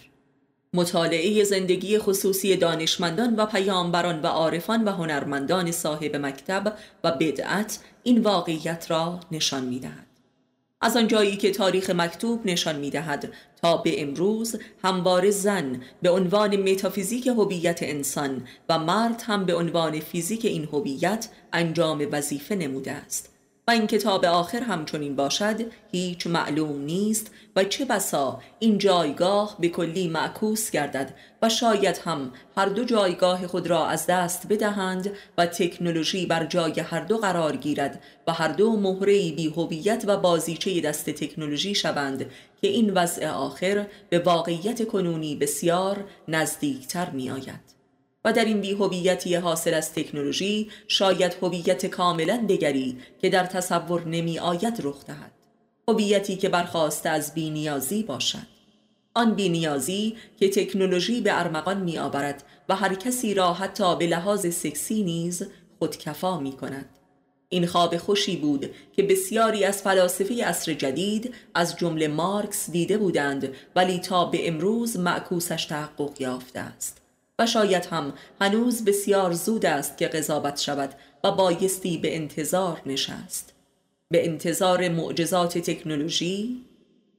مطالعه 0.75 1.45
زندگی 1.45 1.99
خصوصی 1.99 2.57
دانشمندان 2.57 3.37
و 3.37 3.47
پیامبران 3.47 4.23
و 4.23 4.27
عارفان 4.27 4.85
و 4.85 4.93
هنرمندان 4.93 5.73
صاحب 5.73 6.17
مکتب 6.17 6.73
و 7.05 7.13
بدعت 7.13 7.79
این 8.03 8.21
واقعیت 8.21 8.87
را 8.91 9.21
نشان 9.31 9.65
می 9.65 9.79
دهد. 9.79 10.08
از 10.81 10.97
آنجایی 10.97 11.37
که 11.37 11.51
تاریخ 11.51 11.91
مکتوب 11.91 12.47
نشان 12.47 12.77
می 12.77 12.91
دهد 12.91 13.33
تا 13.63 13.77
به 13.77 14.03
امروز 14.03 14.57
هموار 14.85 15.31
زن 15.31 15.83
به 16.03 16.11
عنوان 16.11 16.57
متافیزیک 16.57 17.27
هویت 17.27 17.79
انسان 17.83 18.47
و 18.69 18.79
مرد 18.79 19.23
هم 19.27 19.45
به 19.45 19.55
عنوان 19.55 20.01
فیزیک 20.01 20.45
این 20.45 20.65
هویت 20.65 21.29
انجام 21.53 22.07
وظیفه 22.13 22.55
نموده 22.55 22.93
است. 22.93 23.38
و 23.69 23.71
این 23.71 23.87
کتاب 23.87 24.25
آخر 24.25 24.61
همچنین 24.61 25.17
باشد 25.17 25.57
هیچ 25.93 26.27
معلوم 26.27 26.81
نیست 26.81 27.31
و 27.57 27.65
چه 27.65 27.85
بسا 27.85 28.41
این 28.59 28.79
جایگاه 28.79 29.57
به 29.61 29.69
کلی 29.69 30.09
معکوس 30.09 30.71
گردد 30.71 31.15
و 31.43 31.49
شاید 31.49 31.99
هم 32.05 32.33
هر 32.57 32.67
دو 32.67 32.85
جایگاه 32.85 33.47
خود 33.47 33.67
را 33.67 33.87
از 33.87 34.07
دست 34.07 34.47
بدهند 34.49 35.11
و 35.39 35.47
تکنولوژی 35.47 36.27
بر 36.27 36.47
جای 36.47 36.81
هر 36.81 37.01
دو 37.01 37.19
قرار 37.19 37.57
گیرد 37.57 38.03
و 38.27 38.33
هر 38.33 38.49
دو 38.49 38.77
مهره 38.77 39.33
بی 39.33 39.47
هویت 39.57 40.05
و 40.07 40.17
بازیچه 40.17 40.81
دست 40.81 41.11
تکنولوژی 41.11 41.75
شوند 41.75 42.19
که 42.61 42.69
این 42.69 42.95
وضع 42.95 43.29
آخر 43.29 43.87
به 44.11 44.19
واقعیت 44.19 44.87
کنونی 44.87 45.37
بسیار 45.37 46.05
نزدیکتر 46.29 47.11
می 47.11 47.31
آید. 47.31 47.78
و 48.25 48.33
در 48.33 48.45
این 48.45 48.61
بیهویتی 48.61 49.35
حاصل 49.35 49.75
از 49.75 49.93
تکنولوژی 49.93 50.71
شاید 50.89 51.37
هویت 51.43 51.87
کاملا 51.87 52.47
دگری 52.49 52.99
که 53.23 53.29
در 53.29 53.47
تصور 53.47 54.05
نمی 54.05 54.39
آید 54.39 54.81
رخ 54.83 55.05
دهد. 55.05 55.33
هویتی 55.89 56.37
که 56.37 56.49
برخواسته 56.49 57.09
از 57.09 57.35
بینیازی 57.35 58.03
باشد. 58.03 58.59
آن 59.15 59.35
بینیازی 59.35 60.17
که 60.37 60.49
تکنولوژی 60.49 61.21
به 61.21 61.41
ارمغان 61.41 61.81
می 61.81 61.99
آورد 61.99 62.45
و 62.69 62.77
هر 62.77 62.95
کسی 62.95 63.35
را 63.35 63.53
حتی 63.53 63.97
به 63.97 64.07
لحاظ 64.07 64.47
سکسی 64.47 65.03
نیز 65.03 65.43
خودکفا 65.79 66.41
می 66.41 66.53
کند. 66.53 66.89
این 67.49 67.67
خواب 67.67 67.97
خوشی 67.97 68.37
بود 68.37 68.71
که 68.93 69.03
بسیاری 69.03 69.65
از 69.65 69.83
فلاسفه 69.83 70.45
عصر 70.45 70.73
جدید 70.75 71.35
از 71.55 71.77
جمله 71.77 72.09
مارکس 72.09 72.71
دیده 72.71 72.99
بودند 72.99 73.55
ولی 73.77 73.99
تا 73.99 74.25
به 74.25 74.49
امروز 74.49 74.99
معکوسش 74.99 75.65
تحقق 75.65 76.21
یافته 76.21 76.61
است. 76.61 77.08
و 77.39 77.47
شاید 77.47 77.87
هم 77.87 78.13
هنوز 78.41 78.85
بسیار 78.85 79.33
زود 79.33 79.67
است 79.67 79.99
که 79.99 80.09
قضاوت 80.09 80.61
شود 80.61 80.95
و 81.25 81.33
بایستی 81.33 81.99
به 81.99 82.17
انتظار 82.17 82.83
نشست. 82.87 83.55
به 84.11 84.27
انتظار 84.27 84.89
معجزات 84.89 85.59
تکنولوژی 85.59 86.65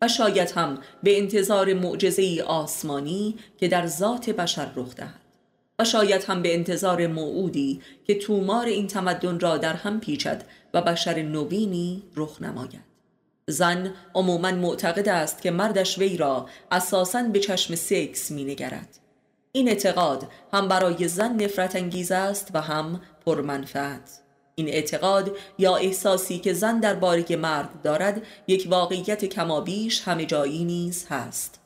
و 0.02 0.08
شاید 0.08 0.52
هم 0.52 0.82
به 1.04 1.18
انتظار 1.18 1.74
معجزه 1.74 2.44
آسمانی 2.48 3.36
که 3.58 3.68
در 3.68 3.88
ذات 3.88 4.30
بشر 4.30 4.72
رخ 4.76 4.96
دهد. 4.96 5.22
و 5.80 5.84
شاید 5.84 6.24
هم 6.24 6.42
به 6.42 6.54
انتظار 6.54 7.08
موعودی 7.08 7.82
که 8.08 8.16
تومار 8.16 8.66
این 8.66 8.88
تمدن 8.88 9.40
را 9.40 9.58
در 9.58 9.74
هم 9.74 10.00
پیچد 10.00 10.44
و 10.74 10.82
بشر 10.82 11.22
نوینی 11.22 12.04
رخ 12.16 12.42
نماید. 12.42 12.90
زن 13.48 13.94
عموما 14.16 14.52
معتقد 14.52 15.10
است 15.10 15.42
که 15.42 15.52
مردش 15.52 15.98
وی 15.98 16.18
را 16.18 16.50
اساساً 16.72 17.24
به 17.24 17.40
چشم 17.40 17.76
سکس 17.76 18.32
می 18.32 18.44
نگرد 18.44 19.00
این 19.52 19.70
اعتقاد 19.70 20.28
هم 20.54 20.68
برای 20.68 21.08
زن 21.08 21.44
نفرت 21.44 21.76
انگیز 21.76 22.12
است 22.12 22.52
و 22.54 22.62
هم 22.62 23.02
پرمنفعت 23.26 24.20
این 24.56 24.68
اعتقاد 24.68 25.32
یا 25.58 25.76
احساسی 25.76 26.40
که 26.40 26.54
زن 26.54 26.80
در 26.80 26.94
باری 26.94 27.36
مرد 27.36 27.82
دارد 27.84 28.22
یک 28.48 28.68
واقعیت 28.70 29.26
کمابیش 29.26 30.02
همه 30.02 30.26
جایی 30.26 30.66
نیز 30.66 31.06
هست 31.10 31.60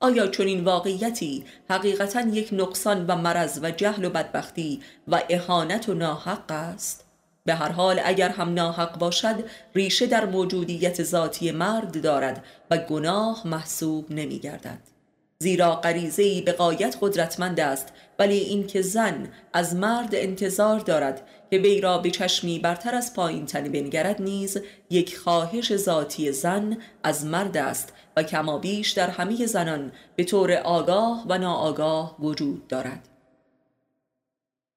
آیا 0.00 0.26
چون 0.26 0.46
این 0.46 0.64
واقعیتی 0.64 1.44
حقیقتا 1.70 2.20
یک 2.20 2.48
نقصان 2.52 3.06
و 3.06 3.16
مرض 3.16 3.58
و 3.62 3.70
جهل 3.70 4.04
و 4.04 4.10
بدبختی 4.10 4.82
و 5.08 5.22
اهانت 5.30 5.88
و 5.88 5.94
ناحق 5.94 6.52
است؟ 6.52 7.04
به 7.44 7.54
هر 7.54 7.72
حال 7.72 8.00
اگر 8.04 8.28
هم 8.28 8.54
ناحق 8.54 8.98
باشد 8.98 9.44
ریشه 9.74 10.06
در 10.06 10.26
موجودیت 10.26 11.02
ذاتی 11.02 11.52
مرد 11.52 12.02
دارد 12.02 12.44
و 12.70 12.76
گناه 12.76 13.46
محسوب 13.46 14.06
نمی 14.10 14.38
گردد. 14.38 14.95
زیرا 15.38 15.74
غریزه 15.74 16.42
به 16.42 16.52
قایت 16.52 16.96
قدرتمند 17.00 17.60
است 17.60 17.92
ولی 18.18 18.38
اینکه 18.38 18.82
زن 18.82 19.28
از 19.52 19.74
مرد 19.74 20.14
انتظار 20.14 20.80
دارد 20.80 21.28
که 21.50 21.58
وی 21.58 21.80
را 21.80 21.98
به 21.98 22.10
چشمی 22.10 22.58
برتر 22.58 22.94
از 22.94 23.14
پایین 23.14 23.46
تنی 23.46 23.68
بنگرد 23.68 24.22
نیز 24.22 24.58
یک 24.90 25.16
خواهش 25.16 25.76
ذاتی 25.76 26.32
زن 26.32 26.76
از 27.02 27.26
مرد 27.26 27.56
است 27.56 27.92
و 28.16 28.22
کمابیش 28.22 28.90
در 28.90 29.10
همه 29.10 29.46
زنان 29.46 29.92
به 30.16 30.24
طور 30.24 30.52
آگاه 30.52 31.26
و 31.28 31.38
ناآگاه 31.38 32.16
وجود 32.18 32.66
دارد 32.68 33.08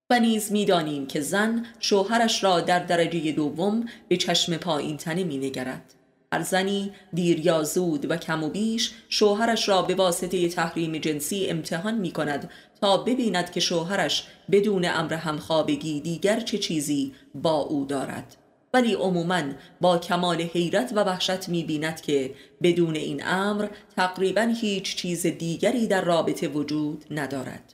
و 0.10 0.20
نیز 0.20 0.52
می‌دانیم 0.52 1.08
که 1.08 1.22
زن 1.22 1.66
شوهرش 1.80 2.44
را 2.44 2.62
در 2.62 2.80
درجه 2.80 3.32
دوم 3.32 3.86
به 4.08 4.18
چشم 4.18 4.58
پایین 4.58 4.98
تنه 4.98 5.24
می 5.24 5.38
نگرد. 5.38 5.99
هر 6.34 6.42
زنی 6.42 6.92
دیر 7.14 7.40
یا 7.40 7.64
زود 7.64 8.12
و 8.12 8.18
کم 8.18 8.44
و 8.44 8.50
بیش 8.50 8.92
شوهرش 9.10 9.70
را 9.70 9.82
به 9.82 9.96
واسطه 9.96 10.50
تحریم 10.50 10.98
جنسی 10.98 11.48
امتحان 11.50 11.98
می 11.98 12.12
کند 12.12 12.50
تا 12.82 12.98
ببیند 12.98 13.52
که 13.52 13.60
شوهرش 13.60 14.28
بدون 14.52 14.86
امر 14.86 15.14
همخوابگی 15.14 16.00
دیگر 16.00 16.40
چه 16.40 16.58
چیزی 16.58 17.14
با 17.36 17.56
او 17.56 17.86
دارد. 17.86 18.36
ولی 18.74 18.94
عموما 18.94 19.42
با 19.82 19.98
کمال 19.98 20.42
حیرت 20.42 20.92
و 20.96 21.04
وحشت 21.04 21.50
می 21.50 21.64
بیند 21.64 22.02
که 22.02 22.36
بدون 22.62 22.96
این 22.96 23.26
امر 23.26 23.68
تقریبا 23.96 24.54
هیچ 24.62 24.96
چیز 24.96 25.26
دیگری 25.26 25.88
در 25.88 26.02
رابطه 26.02 26.48
وجود 26.48 27.06
ندارد. 27.12 27.74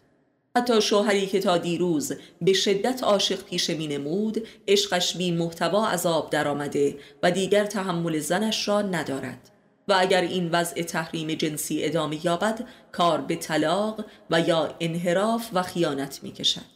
حتی 0.58 0.82
شوهری 0.82 1.28
که 1.28 1.40
تا 1.40 1.58
دیروز 1.58 2.14
به 2.42 2.54
شدت 2.54 3.04
عاشق 3.04 3.44
پیشه 3.44 3.74
می 3.74 3.88
نمود 3.88 4.48
عشقش 4.68 5.18
بی 5.18 5.32
محتوا 5.32 5.88
عذاب 5.88 6.30
درآمده 6.30 6.96
و 7.24 7.32
دیگر 7.32 7.66
تحمل 7.66 8.20
زنش 8.20 8.68
را 8.68 8.82
ندارد. 8.82 9.50
و 9.88 9.96
اگر 9.98 10.22
این 10.22 10.50
وضع 10.52 10.82
تحریم 10.82 11.34
جنسی 11.34 11.84
ادامه 11.84 12.26
یابد 12.26 12.68
کار 12.92 13.22
به 13.22 13.36
طلاق 13.36 14.06
و 14.30 14.42
یا 14.42 14.76
انحراف 14.80 15.50
و 15.54 15.64
خیانت 15.64 16.20
می 16.24 16.32
کشد. 16.32 16.76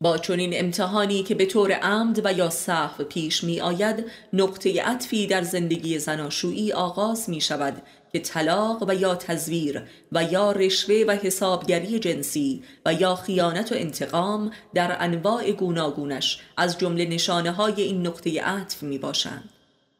با 0.00 0.18
چنین 0.18 0.50
امتحانی 0.54 1.22
که 1.22 1.34
به 1.34 1.46
طور 1.46 1.72
عمد 1.72 2.20
و 2.24 2.32
یا 2.32 2.50
صحو 2.50 3.04
پیش 3.04 3.44
می 3.44 3.60
آید 3.60 4.04
نقطه 4.32 4.82
عطفی 4.82 5.26
در 5.26 5.42
زندگی 5.42 5.98
زناشویی 5.98 6.72
آغاز 6.72 7.30
می 7.30 7.40
شود 7.40 7.82
که 8.12 8.18
طلاق 8.18 8.84
و 8.88 8.94
یا 8.94 9.14
تزویر 9.14 9.82
و 10.12 10.24
یا 10.24 10.52
رشوه 10.52 11.04
و 11.08 11.10
حسابگری 11.10 11.98
جنسی 11.98 12.62
و 12.86 12.92
یا 12.92 13.14
خیانت 13.14 13.72
و 13.72 13.74
انتقام 13.74 14.50
در 14.74 14.96
انواع 15.00 15.52
گوناگونش 15.52 16.40
از 16.56 16.78
جمله 16.78 17.04
نشانه 17.04 17.50
های 17.50 17.82
این 17.82 18.06
نقطه 18.06 18.42
عطف 18.42 18.82
می 18.82 18.98
باشند 18.98 19.50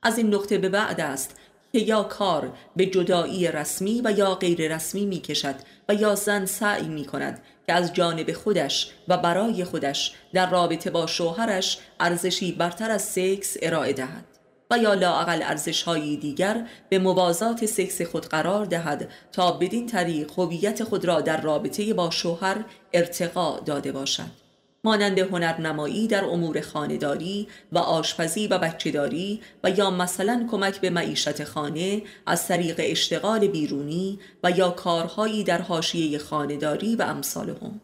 از 0.03 0.19
این 0.19 0.35
نقطه 0.35 0.59
به 0.59 0.69
بعد 0.69 1.01
است 1.01 1.37
که 1.73 1.79
یا 1.79 2.03
کار 2.03 2.53
به 2.77 2.87
جدایی 2.87 3.49
رسمی 3.49 4.01
و 4.05 4.13
یا 4.19 4.35
غیر 4.35 4.75
رسمی 4.75 5.07
می 5.07 5.21
کشد 5.21 5.55
و 5.89 5.95
یا 5.95 6.15
زن 6.15 6.47
سعی 6.47 6.89
می 6.89 7.05
کند 7.05 7.43
که 7.67 7.73
از 7.73 7.93
جانب 7.93 8.33
خودش 8.33 8.91
و 9.09 9.17
برای 9.17 9.65
خودش 9.65 10.15
در 10.33 10.51
رابطه 10.51 10.91
با 10.91 11.07
شوهرش 11.07 11.79
ارزشی 12.01 12.53
برتر 12.53 12.91
از 12.91 13.03
سکس 13.03 13.57
ارائه 13.63 13.93
دهد. 13.93 14.36
و 14.71 14.79
یا 14.79 14.95
لاعقل 14.95 15.43
ارزش 15.43 15.83
های 15.83 16.17
دیگر 16.17 16.67
به 16.89 16.99
موازات 16.99 17.67
سکس 17.67 18.03
خود 18.03 18.27
قرار 18.27 18.65
دهد 18.65 19.09
تا 19.33 19.53
بدین 19.53 19.87
طریق 19.87 20.31
هویت 20.39 20.85
خود 20.85 21.05
را 21.05 21.21
در 21.21 21.41
رابطه 21.41 21.95
با 21.95 22.11
شوهر 22.11 22.65
ارتقا 22.93 23.61
داده 23.61 23.93
باشد. 23.93 24.47
مانند 24.85 25.19
هنرنمایی 25.19 26.07
در 26.07 26.25
امور 26.25 26.61
خانهداری 26.61 27.49
و 27.73 27.79
آشپزی 27.79 28.47
و 28.47 28.59
بچهداری 28.59 29.41
و 29.65 29.71
یا 29.71 29.91
مثلا 29.91 30.47
کمک 30.51 30.81
به 30.81 30.91
معیشت 30.91 31.45
خانه 31.45 32.03
از 32.27 32.49
طریق 32.49 32.77
اشتغال 32.79 33.47
بیرونی 33.47 34.19
و 34.45 34.51
یا 34.51 34.71
کارهایی 34.71 35.45
در 35.45 35.63
حاشیه 35.63 36.19
خانهداری 36.19 36.97
و 36.97 37.03
امثالهم 37.03 37.81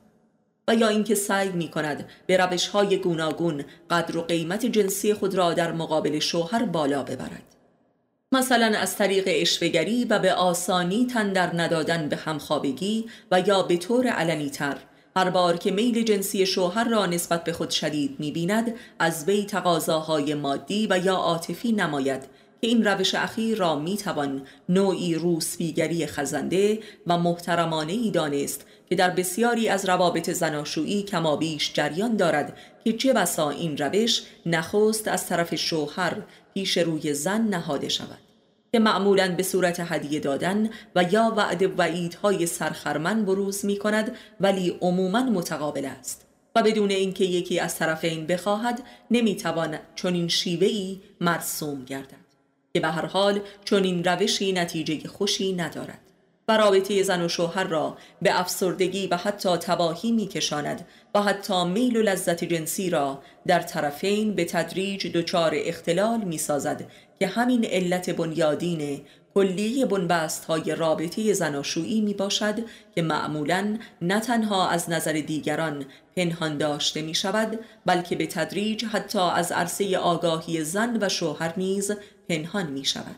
و 0.69 0.75
یا 0.75 0.89
اینکه 0.89 1.15
سعی 1.15 1.49
می 1.49 1.69
کند 1.69 2.09
به 2.27 2.37
روش 2.37 2.69
های 2.69 2.97
گوناگون 2.97 3.65
قدر 3.91 4.17
و 4.17 4.23
قیمت 4.23 4.67
جنسی 4.67 5.15
خود 5.15 5.35
را 5.35 5.55
در 5.55 5.73
مقابل 5.73 6.19
شوهر 6.19 6.65
بالا 6.65 7.03
ببرد. 7.03 7.43
مثلا 8.33 8.79
از 8.79 8.97
طریق 8.97 9.25
اشوگری 9.27 10.05
و 10.05 10.19
به 10.19 10.33
آسانی 10.33 11.07
تندر 11.07 11.51
ندادن 11.61 12.09
به 12.09 12.17
همخوابگی 12.17 13.07
و 13.31 13.41
یا 13.41 13.63
به 13.63 13.77
طور 13.77 14.07
علنی 14.07 14.51
تر 14.51 14.77
هر 15.17 15.31
بار 15.31 15.57
که 15.57 15.71
میل 15.71 16.03
جنسی 16.03 16.47
شوهر 16.47 16.89
را 16.89 17.07
نسبت 17.07 17.45
به 17.45 17.53
خود 17.53 17.71
شدید 17.71 18.17
می 18.19 18.31
بیند 18.31 18.75
از 18.99 19.25
وی 19.29 19.45
تقاضاهای 19.45 20.35
مادی 20.35 20.87
و 20.91 20.99
یا 20.99 21.15
عاطفی 21.15 21.73
نماید 21.73 22.23
که 22.61 22.67
این 22.69 22.85
روش 22.85 23.15
اخیر 23.15 23.59
را 23.59 23.79
می 23.79 23.97
توان 23.97 24.47
نوعی 24.69 25.15
روسبیگری 25.15 26.07
خزنده 26.07 26.79
و 27.07 27.19
محترمانه 27.19 27.93
ای 27.93 28.11
دانست 28.11 28.67
که 28.93 28.97
در 28.97 29.11
بسیاری 29.11 29.69
از 29.69 29.89
روابط 29.89 30.31
زناشویی 30.31 31.03
کمابیش 31.03 31.73
جریان 31.73 32.17
دارد 32.17 32.57
که 32.85 32.93
چه 32.93 33.13
بسا 33.13 33.51
این 33.51 33.79
روش 33.79 34.23
نخست 34.47 35.09
از 35.09 35.27
طرف 35.27 35.55
شوهر 35.55 36.17
پیش 36.55 36.79
روی 36.79 37.15
زن 37.15 37.41
نهاده 37.41 37.89
شود 37.89 38.19
که 38.73 38.79
معمولا 38.79 39.35
به 39.37 39.43
صورت 39.43 39.81
هدیه 39.81 40.21
دادن 40.21 40.71
و 40.97 41.05
یا 41.13 41.35
وعد 41.37 41.79
وعیدهای 41.79 42.47
سرخرمن 42.47 43.25
بروز 43.25 43.65
می 43.65 43.77
کند 43.77 44.17
ولی 44.41 44.79
عموما 44.81 45.23
متقابل 45.23 45.85
است 45.85 46.27
و 46.57 46.63
بدون 46.63 46.91
اینکه 46.91 47.25
یکی 47.25 47.61
از 47.61 47.79
طرفین 47.79 48.27
بخواهد 48.27 48.83
نمی‌توان 49.11 49.79
چنین 49.97 50.29
شیوهی 50.29 51.01
مرسوم 51.21 51.85
گردد 51.85 52.23
که 52.75 52.81
به 52.81 52.89
هر 52.89 53.07
حال 53.07 53.41
چنین 53.65 54.05
روشی 54.05 54.53
نتیجه 54.53 55.09
خوشی 55.09 55.53
ندارد. 55.53 56.02
و 56.53 56.57
رابطه 56.57 57.03
زن 57.03 57.25
و 57.25 57.29
شوهر 57.29 57.65
را 57.65 57.97
به 58.23 58.41
افسردگی 58.41 59.07
و 59.07 59.17
حتی 59.17 59.57
تباهی 59.57 60.13
می 60.13 60.27
کشاند 60.27 60.87
و 61.15 61.23
حتی 61.23 61.65
میل 61.65 61.97
و 61.97 62.03
لذت 62.03 62.45
جنسی 62.45 62.91
را 62.91 63.23
در 63.47 63.61
طرفین 63.61 64.35
به 64.35 64.45
تدریج 64.45 65.07
دچار 65.07 65.53
اختلال 65.55 66.21
می 66.21 66.39
سازد 66.39 66.85
که 67.19 67.27
همین 67.27 67.65
علت 67.65 68.11
بنیادین 68.11 69.01
کلیه 69.35 69.87
بنبست 69.87 70.45
های 70.45 70.75
رابطه 70.75 71.33
زناشویی 71.33 72.01
می 72.01 72.15
باشد 72.15 72.59
که 72.95 73.03
معمولا 73.03 73.79
نه 74.03 74.21
تنها 74.21 74.69
از 74.69 74.91
نظر 74.91 75.13
دیگران 75.13 75.85
پنهان 76.17 76.59
داشته 76.59 77.03
می 77.03 77.15
شود 77.15 77.59
بلکه 77.87 78.17
به 78.17 78.27
تدریج 78.27 78.85
حتی 78.85 79.19
از 79.19 79.53
عرصه 79.53 79.99
آگاهی 79.99 80.65
زن 80.65 80.99
و 81.01 81.09
شوهر 81.09 81.53
نیز 81.57 81.93
پنهان 82.29 82.67
می 82.67 82.85
شود 82.85 83.17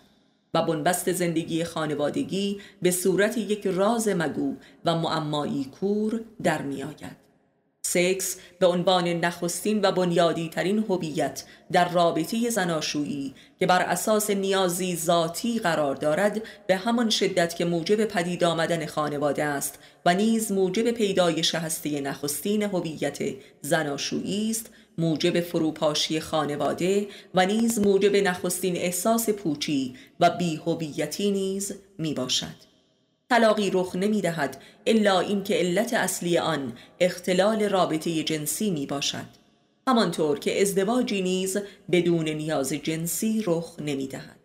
و 0.54 0.62
بنبست 0.62 1.12
زندگی 1.12 1.64
خانوادگی 1.64 2.60
به 2.82 2.90
صورت 2.90 3.38
یک 3.38 3.66
راز 3.66 4.08
مگو 4.08 4.54
و 4.84 4.94
معمایی 4.94 5.64
کور 5.64 6.20
در 6.42 6.62
می 6.62 6.82
آید. 6.82 7.24
سکس 7.86 8.36
به 8.58 8.66
عنوان 8.66 9.08
نخستین 9.08 9.80
و 9.84 9.92
بنیادی 9.92 10.48
ترین 10.48 10.78
هویت 10.78 11.44
در 11.72 11.88
رابطه 11.88 12.50
زناشویی 12.50 13.34
که 13.58 13.66
بر 13.66 13.82
اساس 13.82 14.30
نیازی 14.30 14.96
ذاتی 14.96 15.58
قرار 15.58 15.94
دارد 15.94 16.42
به 16.66 16.76
همان 16.76 17.10
شدت 17.10 17.56
که 17.56 17.64
موجب 17.64 18.04
پدید 18.04 18.44
آمدن 18.44 18.86
خانواده 18.86 19.44
است 19.44 19.78
و 20.06 20.14
نیز 20.14 20.52
موجب 20.52 20.90
پیدایش 20.90 21.54
هسته 21.54 22.00
نخستین 22.00 22.62
هویت 22.62 23.18
زناشویی 23.60 24.50
است 24.50 24.70
موجب 24.98 25.40
فروپاشی 25.40 26.20
خانواده 26.20 27.06
و 27.34 27.46
نیز 27.46 27.78
موجب 27.78 28.16
نخستین 28.16 28.76
احساس 28.76 29.30
پوچی 29.30 29.94
و 30.20 30.30
بیهویتی 30.30 31.30
نیز 31.30 31.74
می 31.98 32.14
باشد. 32.14 32.74
طلاقی 33.30 33.70
رخ 33.70 33.96
نمی 33.96 34.20
دهد 34.20 34.62
الا 34.86 35.20
اینکه 35.20 35.54
علت 35.54 35.94
اصلی 35.94 36.38
آن 36.38 36.72
اختلال 37.00 37.62
رابطه 37.62 38.22
جنسی 38.22 38.70
می 38.70 38.86
باشد 38.86 39.26
همانطور 39.88 40.38
که 40.38 40.62
ازدواجی 40.62 41.22
نیز 41.22 41.58
بدون 41.92 42.28
نیاز 42.28 42.72
جنسی 42.72 43.42
رخ 43.46 43.76
نمی 43.80 44.06
دهد 44.06 44.43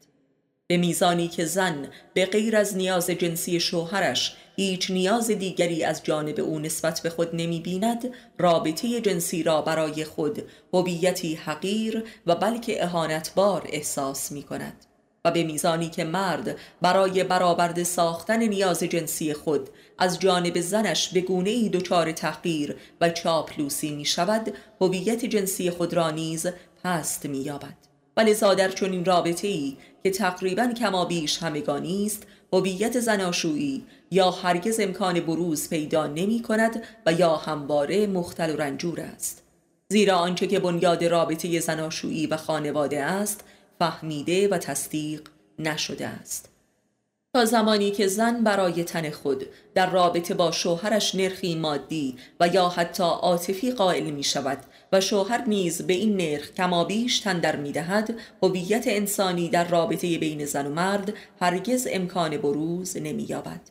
به 0.70 0.78
میزانی 0.78 1.28
که 1.28 1.46
زن 1.46 1.88
به 2.14 2.26
غیر 2.26 2.58
از 2.58 2.78
نیاز 2.78 3.10
جنسی 3.10 3.60
شوهرش 3.60 4.36
هیچ 4.56 4.92
نیاز 4.92 5.28
دیگری 5.28 5.84
از 5.84 6.04
جانب 6.04 6.40
او 6.40 6.60
نسبت 6.60 7.02
به 7.02 7.10
خود 7.10 7.36
نمی 7.36 7.60
بیند 7.60 8.14
رابطه 8.38 9.02
جنسی 9.02 9.44
را 9.44 9.62
برای 9.62 10.06
خود 10.06 10.44
هویتی 10.74 11.36
حقیر 11.36 12.04
و 12.26 12.36
بلکه 12.36 12.84
اهانتبار 12.84 13.68
احساس 13.70 14.32
می 14.32 14.44
کند 14.44 14.86
و 15.26 15.32
به 15.32 15.44
میزانی 15.44 15.90
که 15.90 16.04
مرد 16.04 16.56
برای 16.82 17.24
برآورده 17.24 17.84
ساختن 17.84 18.44
نیاز 18.44 18.84
جنسی 18.84 19.34
خود 19.34 19.70
از 19.98 20.20
جانب 20.20 20.62
زنش 20.62 21.10
به 21.10 21.22
گونه 21.22 21.50
ای 21.50 21.70
دچار 21.70 22.12
تحقیر 22.12 22.76
و 23.02 23.10
چاپلوسی 23.10 23.96
می 23.96 24.06
شود 24.06 24.54
هویت 24.82 25.26
جنسی 25.26 25.70
خود 25.70 25.94
را 25.94 26.12
نیز 26.12 26.48
پست 26.84 27.26
می 27.26 27.38
یابد 27.38 27.89
و 28.20 28.22
لذا 28.22 28.54
در 28.54 28.70
چنین 28.70 29.06
رابطه 29.06 29.48
ای 29.48 29.78
که 30.04 30.12
تقریبا 30.12 30.68
کما 30.68 31.06
بیش 31.06 31.38
همگانی 31.38 32.06
است 32.06 32.24
هویت 32.54 33.00
زناشویی 33.00 33.86
یا 34.12 34.32
هرگز 34.32 34.80
امکان 34.80 35.20
بروز 35.20 35.70
پیدا 35.70 36.08
نمی 36.08 36.42
کند 36.42 36.84
و 37.06 37.14
یا 37.14 37.36
همواره 37.36 38.08
مختل 38.08 38.54
و 38.54 38.58
رنجور 38.58 39.02
است. 39.02 39.44
زیرا 39.90 40.16
آنچه 40.16 40.48
که 40.48 40.60
بنیاد 40.60 41.04
رابطه 41.04 41.60
زناشویی 41.60 42.28
و 42.28 42.38
خانواده 42.38 43.04
است 43.04 43.44
فهمیده 43.80 44.48
و 44.48 44.58
تصدیق 44.58 45.22
نشده 45.60 46.08
است. 46.08 46.50
تا 47.34 47.46
زمانی 47.46 47.92
که 47.92 48.08
زن 48.08 48.44
برای 48.44 48.84
تن 48.84 49.10
خود 49.10 49.46
در 49.76 49.90
رابطه 49.90 50.34
با 50.34 50.52
شوهرش 50.52 51.16
نرخی 51.16 51.56
مادی 51.56 52.18
و 52.40 52.48
یا 52.48 52.70
حتی 52.70 53.04
عاطفی 53.04 53.72
قائل 53.72 54.10
می 54.10 54.24
شود 54.24 54.58
و 54.94 55.02
شوهر 55.02 55.44
نیز 55.48 55.82
به 55.82 55.94
این 55.94 56.18
نرخ 56.18 56.52
کمابیش 56.52 57.20
تندر 57.20 57.56
می 57.56 57.72
دهد 57.72 58.16
هویت 58.44 58.84
انسانی 58.88 59.50
در 59.50 59.68
رابطه 59.68 60.18
بین 60.18 60.46
زن 60.46 60.68
و 60.68 60.70
مرد 60.70 61.14
هرگز 61.42 61.88
امکان 61.92 62.38
بروز 62.38 62.98
نمی 62.98 63.24
یابد. 63.24 63.62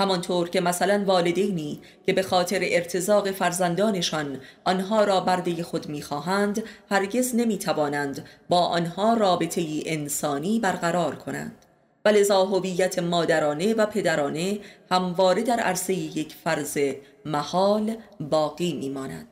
همانطور 0.00 0.48
که 0.48 0.60
مثلا 0.60 1.04
والدینی 1.06 1.80
که 2.06 2.12
به 2.12 2.22
خاطر 2.22 2.58
ارتزاق 2.62 3.30
فرزندانشان 3.30 4.40
آنها 4.64 5.04
را 5.04 5.20
برده 5.20 5.62
خود 5.62 5.88
می‌خواهند 5.88 6.62
هرگز 6.90 7.34
نمی‌توانند 7.34 8.24
با 8.48 8.58
آنها 8.58 9.14
رابطه 9.14 9.62
انسانی 9.86 10.60
برقرار 10.60 11.14
کنند 11.14 11.64
ولذا 12.04 12.44
هویت 12.44 12.98
مادرانه 12.98 13.74
و 13.74 13.86
پدرانه 13.86 14.58
همواره 14.90 15.42
در 15.42 15.60
عرصه 15.60 15.94
یک 15.94 16.34
فرض 16.44 16.78
محال 17.24 17.96
باقی 18.20 18.72
میماند 18.72 19.31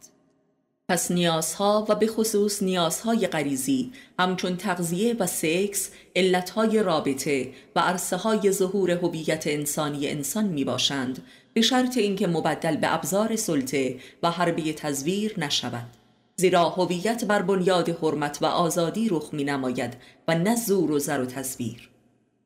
پس 0.90 1.10
نیازها 1.10 1.86
و 1.88 1.94
به 1.94 2.06
خصوص 2.06 2.62
نیازهای 2.62 3.26
غریزی 3.26 3.92
همچون 4.18 4.56
تغذیه 4.56 5.14
و 5.18 5.26
سکس 5.26 5.90
علتهای 6.16 6.82
رابطه 6.82 7.52
و 7.76 7.80
عرصه 7.80 8.16
های 8.16 8.52
ظهور 8.52 8.90
هویت 8.90 9.46
انسانی 9.46 10.08
انسان 10.08 10.44
می 10.44 10.64
باشند 10.64 11.22
به 11.54 11.60
شرط 11.60 11.98
اینکه 11.98 12.26
مبدل 12.26 12.76
به 12.76 12.94
ابزار 12.94 13.36
سلطه 13.36 13.96
و 14.22 14.30
حربی 14.30 14.72
تزویر 14.72 15.34
نشود. 15.40 15.86
زیرا 16.36 16.68
هویت 16.68 17.24
بر 17.24 17.42
بنیاد 17.42 17.88
حرمت 17.88 18.38
و 18.42 18.46
آزادی 18.46 19.08
رخ 19.08 19.28
می 19.32 19.44
نماید 19.44 19.96
و 20.28 20.34
نه 20.34 20.56
زور 20.56 20.90
و 20.90 20.98
زر 20.98 21.20
و 21.20 21.26
تصویر 21.26 21.89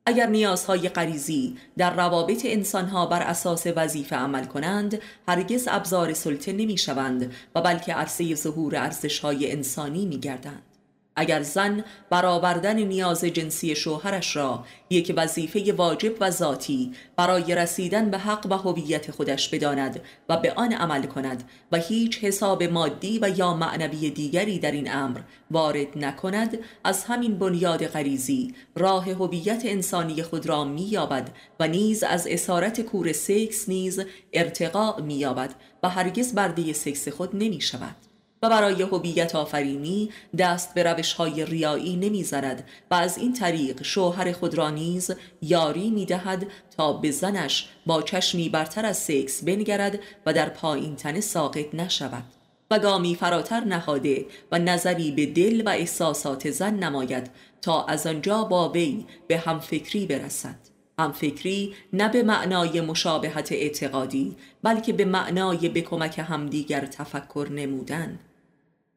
اگر 0.07 0.27
نیازهای 0.27 0.88
غریزی 0.88 1.57
در 1.77 1.95
روابط 1.95 2.43
انسانها 2.45 3.07
بر 3.07 3.23
اساس 3.23 3.67
وظیفه 3.77 4.17
عمل 4.17 4.45
کنند 4.45 5.01
هرگز 5.29 5.69
ابزار 5.71 6.12
سلطه 6.12 6.53
نمی 6.53 6.79
شوند 6.79 7.33
و 7.55 7.62
بلکه 7.62 7.95
عرصه 7.95 8.35
ظهور 8.35 8.77
ارزشهای 8.77 9.53
انسانی 9.53 10.07
می 10.07 10.21
گردند 10.21 10.74
اگر 11.16 11.42
زن 11.42 11.85
برآوردن 12.11 12.79
نیاز 12.79 13.24
جنسی 13.24 13.74
شوهرش 13.74 14.37
را 14.37 14.64
یک 14.90 15.14
وظیفه 15.16 15.72
واجب 15.72 16.12
و 16.20 16.31
ذاتی 16.31 16.92
برای 17.16 17.55
رسیدن 17.55 18.11
به 18.11 18.18
حق 18.18 18.46
و 18.50 18.55
هویت 18.55 19.11
خودش 19.11 19.48
بداند 19.48 20.00
و 20.29 20.37
به 20.37 20.53
آن 20.53 20.72
عمل 20.72 21.07
کند 21.07 21.44
و 21.72 21.77
هیچ 21.77 22.24
حساب 22.24 22.62
مادی 22.62 23.18
و 23.22 23.38
یا 23.38 23.55
معنوی 23.55 24.11
دیگری 24.11 24.59
در 24.59 24.72
این 24.72 24.92
امر 24.92 25.20
وارد 25.50 25.98
نکند 25.98 26.59
از 26.85 27.05
همین 27.05 27.38
بنیاد 27.38 27.87
غریزی 27.87 28.55
راه 28.77 29.11
هویت 29.11 29.62
انسانی 29.64 30.22
خود 30.22 30.46
را 30.46 30.64
مییابد 30.64 31.31
و 31.61 31.68
نیز 31.68 32.03
از 32.03 32.27
اسارت 32.27 32.81
کور 32.81 33.12
سکس 33.12 33.68
نیز 33.68 34.00
ارتقاء 34.33 35.00
مییابد 35.00 35.55
و 35.83 35.88
هرگز 35.88 36.35
برده 36.35 36.72
سکس 36.72 37.09
خود 37.09 37.37
نمی 37.37 37.61
شود 37.61 38.04
و 38.45 38.49
برای 38.49 38.83
هویت 38.83 39.35
آفرینی 39.35 40.11
دست 40.39 40.75
به 40.75 40.83
روش 40.83 41.13
های 41.13 41.45
ریایی 41.45 41.97
نمی‌زند 41.97 42.65
و 42.91 42.95
از 42.95 43.19
این 43.19 43.33
طریق 43.33 43.83
شوهر 43.83 44.33
خود 44.33 44.55
را 44.55 44.71
نیز 44.71 45.11
یاری 45.43 45.91
می 45.91 46.07
دهد 46.07 46.47
تا 46.77 46.93
به 46.93 47.11
زنش 47.11 47.69
با 47.87 48.03
چشمی 48.03 48.49
برتر 48.49 48.87
از 48.87 48.97
سکس 48.99 49.45
بنگرد 49.45 50.01
و 50.27 50.33
در 50.33 50.49
پایین 50.49 50.97
تنه 50.97 51.21
ساقط 51.21 51.75
نشود. 51.75 52.25
و 52.71 52.79
گامی 52.79 53.15
فراتر 53.15 53.61
نهاده 53.61 54.27
و 54.53 54.59
نظری 54.59 55.11
به 55.11 55.27
دل 55.27 55.63
و 55.67 55.69
احساسات 55.69 56.51
زن 56.51 56.75
نماید 56.75 57.31
تا 57.63 57.85
از 57.85 58.07
آنجا 58.07 58.45
با 58.45 58.69
وی 58.69 59.07
به 59.27 59.39
همفکری 59.39 60.07
برسد. 60.07 60.57
همفکری 60.99 61.75
نه 61.93 62.09
به 62.09 62.23
معنای 62.23 62.81
مشابهت 62.81 63.53
اعتقادی 63.53 64.37
بلکه 64.63 64.93
به 64.93 65.05
معنای 65.05 65.69
به 65.69 65.81
کمک 65.81 66.19
همدیگر 66.19 66.87
تفکر 66.87 67.49
نمودن. 67.51 68.19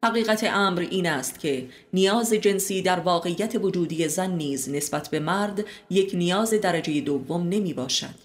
حقیقت 0.05 0.43
امر 0.43 0.79
این 0.79 1.07
است 1.07 1.39
که 1.39 1.65
نیاز 1.93 2.33
جنسی 2.33 2.81
در 2.81 2.99
واقعیت 2.99 3.55
وجودی 3.55 4.07
زن 4.07 4.31
نیز 4.31 4.69
نسبت 4.69 5.09
به 5.09 5.19
مرد 5.19 5.65
یک 5.89 6.11
نیاز 6.15 6.53
درجه 6.53 7.01
دوم 7.01 7.49
نمی 7.49 7.73
باشد 7.73 8.15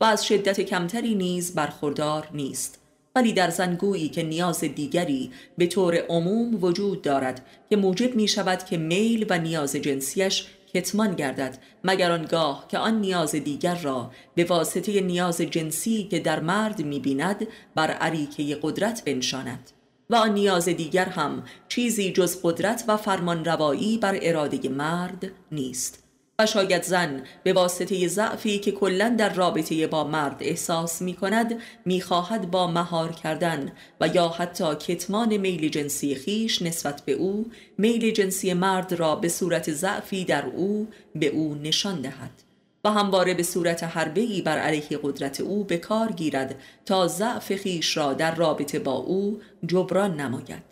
و 0.00 0.04
از 0.04 0.26
شدت 0.26 0.60
کمتری 0.60 1.14
نیز 1.14 1.54
برخوردار 1.54 2.28
نیست. 2.34 2.78
ولی 3.14 3.32
در 3.32 3.50
زنگویی 3.50 4.08
که 4.08 4.22
نیاز 4.22 4.60
دیگری 4.60 5.30
به 5.58 5.66
طور 5.66 5.96
عموم 5.96 6.64
وجود 6.64 7.02
دارد 7.02 7.46
که 7.70 7.76
موجب 7.76 8.14
می 8.14 8.28
شود 8.28 8.64
که 8.64 8.76
میل 8.76 9.26
و 9.30 9.38
نیاز 9.38 9.76
جنسیش 9.76 10.46
کتمان 10.74 11.14
گردد 11.14 11.58
مگر 11.84 12.12
آنگاه 12.12 12.64
که 12.68 12.78
آن 12.78 13.00
نیاز 13.00 13.34
دیگر 13.34 13.74
را 13.74 14.10
به 14.34 14.44
واسطه 14.44 15.00
نیاز 15.00 15.40
جنسی 15.40 16.08
که 16.10 16.18
در 16.18 16.40
مرد 16.40 16.84
می 16.84 16.98
بیند 16.98 17.46
بر 17.74 17.90
عریکه 17.90 18.58
قدرت 18.62 19.04
بنشاند. 19.04 19.70
و 20.10 20.14
آن 20.14 20.34
نیاز 20.34 20.68
دیگر 20.68 21.04
هم 21.04 21.42
چیزی 21.68 22.12
جز 22.12 22.40
قدرت 22.42 22.84
و 22.88 22.96
فرمان 22.96 23.44
روایی 23.44 23.98
بر 23.98 24.18
اراده 24.22 24.68
مرد 24.68 25.30
نیست. 25.52 26.08
و 26.40 26.46
شاید 26.46 26.82
زن 26.82 27.22
به 27.42 27.52
واسطه 27.52 28.08
ضعفی 28.08 28.58
که 28.58 28.72
کلا 28.72 29.14
در 29.18 29.34
رابطه 29.34 29.86
با 29.86 30.04
مرد 30.04 30.36
احساس 30.40 31.02
می 31.02 31.14
کند 31.14 31.60
می 31.84 32.00
خواهد 32.00 32.50
با 32.50 32.66
مهار 32.66 33.12
کردن 33.12 33.72
و 34.00 34.08
یا 34.08 34.28
حتی 34.28 34.74
کتمان 34.74 35.36
میل 35.36 35.68
جنسی 35.68 36.14
خیش 36.14 36.62
نسبت 36.62 37.02
به 37.04 37.12
او 37.12 37.50
میل 37.78 38.10
جنسی 38.10 38.54
مرد 38.54 38.92
را 38.92 39.16
به 39.16 39.28
صورت 39.28 39.72
ضعفی 39.72 40.24
در 40.24 40.46
او 40.46 40.88
به 41.14 41.26
او 41.26 41.54
نشان 41.54 42.00
دهد. 42.00 42.47
همواره 42.90 43.34
به 43.34 43.42
صورت 43.42 43.84
حربه‌ای 43.84 44.42
بر 44.42 44.58
علیه 44.58 44.98
قدرت 45.02 45.40
او 45.40 45.64
به 45.64 45.76
کار 45.76 46.12
گیرد 46.12 46.54
تا 46.86 47.08
ضعف 47.08 47.56
خیش 47.56 47.96
را 47.96 48.12
در 48.12 48.34
رابطه 48.34 48.78
با 48.78 48.92
او 48.92 49.40
جبران 49.66 50.20
نماید. 50.20 50.62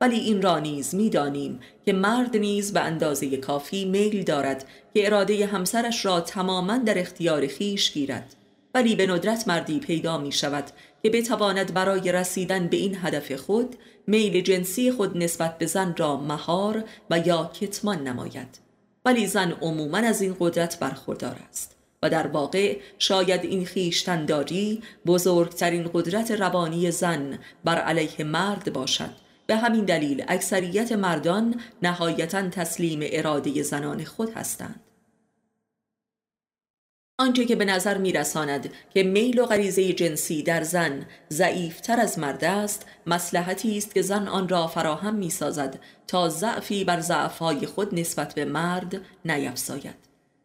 ولی 0.00 0.18
این 0.18 0.42
را 0.42 0.58
نیز 0.58 0.94
می‌دانیم 0.94 1.60
که 1.84 1.92
مرد 1.92 2.36
نیز 2.36 2.72
به 2.72 2.80
اندازه 2.80 3.36
کافی 3.36 3.84
میل 3.84 4.22
دارد 4.22 4.64
که 4.94 5.06
اراده 5.06 5.46
همسرش 5.46 6.04
را 6.04 6.20
تماما 6.20 6.78
در 6.78 6.98
اختیار 6.98 7.46
خیش 7.46 7.92
گیرد. 7.92 8.34
ولی 8.74 8.96
به 8.96 9.06
ندرت 9.06 9.48
مردی 9.48 9.78
پیدا 9.78 10.18
می 10.18 10.32
شود 10.32 10.64
که 11.02 11.10
بتواند 11.10 11.74
برای 11.74 12.12
رسیدن 12.12 12.68
به 12.68 12.76
این 12.76 12.96
هدف 13.02 13.32
خود 13.32 13.76
میل 14.06 14.40
جنسی 14.40 14.92
خود 14.92 15.16
نسبت 15.16 15.58
به 15.58 15.66
زن 15.66 15.94
را 15.96 16.16
مهار 16.16 16.84
و 17.10 17.18
یا 17.18 17.50
کتمان 17.60 18.08
نماید. 18.08 18.63
ولی 19.04 19.26
زن 19.26 19.52
عموما 19.52 19.98
از 19.98 20.22
این 20.22 20.36
قدرت 20.40 20.78
برخوردار 20.78 21.36
است 21.48 21.76
و 22.02 22.10
در 22.10 22.26
واقع 22.26 22.78
شاید 22.98 23.44
این 23.44 23.64
خیشتنداری 23.64 24.82
بزرگترین 25.06 25.90
قدرت 25.92 26.30
روانی 26.30 26.90
زن 26.90 27.38
بر 27.64 27.78
علیه 27.78 28.24
مرد 28.24 28.72
باشد. 28.72 29.10
به 29.46 29.56
همین 29.56 29.84
دلیل 29.84 30.24
اکثریت 30.28 30.92
مردان 30.92 31.60
نهایتا 31.82 32.48
تسلیم 32.48 33.00
اراده 33.02 33.62
زنان 33.62 34.04
خود 34.04 34.30
هستند. 34.30 34.80
آنچه 37.18 37.44
که 37.44 37.56
به 37.56 37.64
نظر 37.64 37.98
میرساند 37.98 38.70
که 38.94 39.02
میل 39.02 39.40
و 39.40 39.46
غریزه 39.46 39.92
جنسی 39.92 40.42
در 40.42 40.62
زن 40.62 41.06
ضعیفتر 41.30 42.00
از 42.00 42.18
مرد 42.18 42.44
است 42.44 42.86
مسلحتی 43.06 43.78
است 43.78 43.94
که 43.94 44.02
زن 44.02 44.28
آن 44.28 44.48
را 44.48 44.66
فراهم 44.66 45.14
می 45.14 45.30
سازد 45.30 45.78
تا 46.06 46.28
ضعفی 46.28 46.84
بر 46.84 47.00
ضعفهای 47.00 47.66
خود 47.66 48.00
نسبت 48.00 48.34
به 48.34 48.44
مرد 48.44 49.00
نیفزاید. 49.24 49.94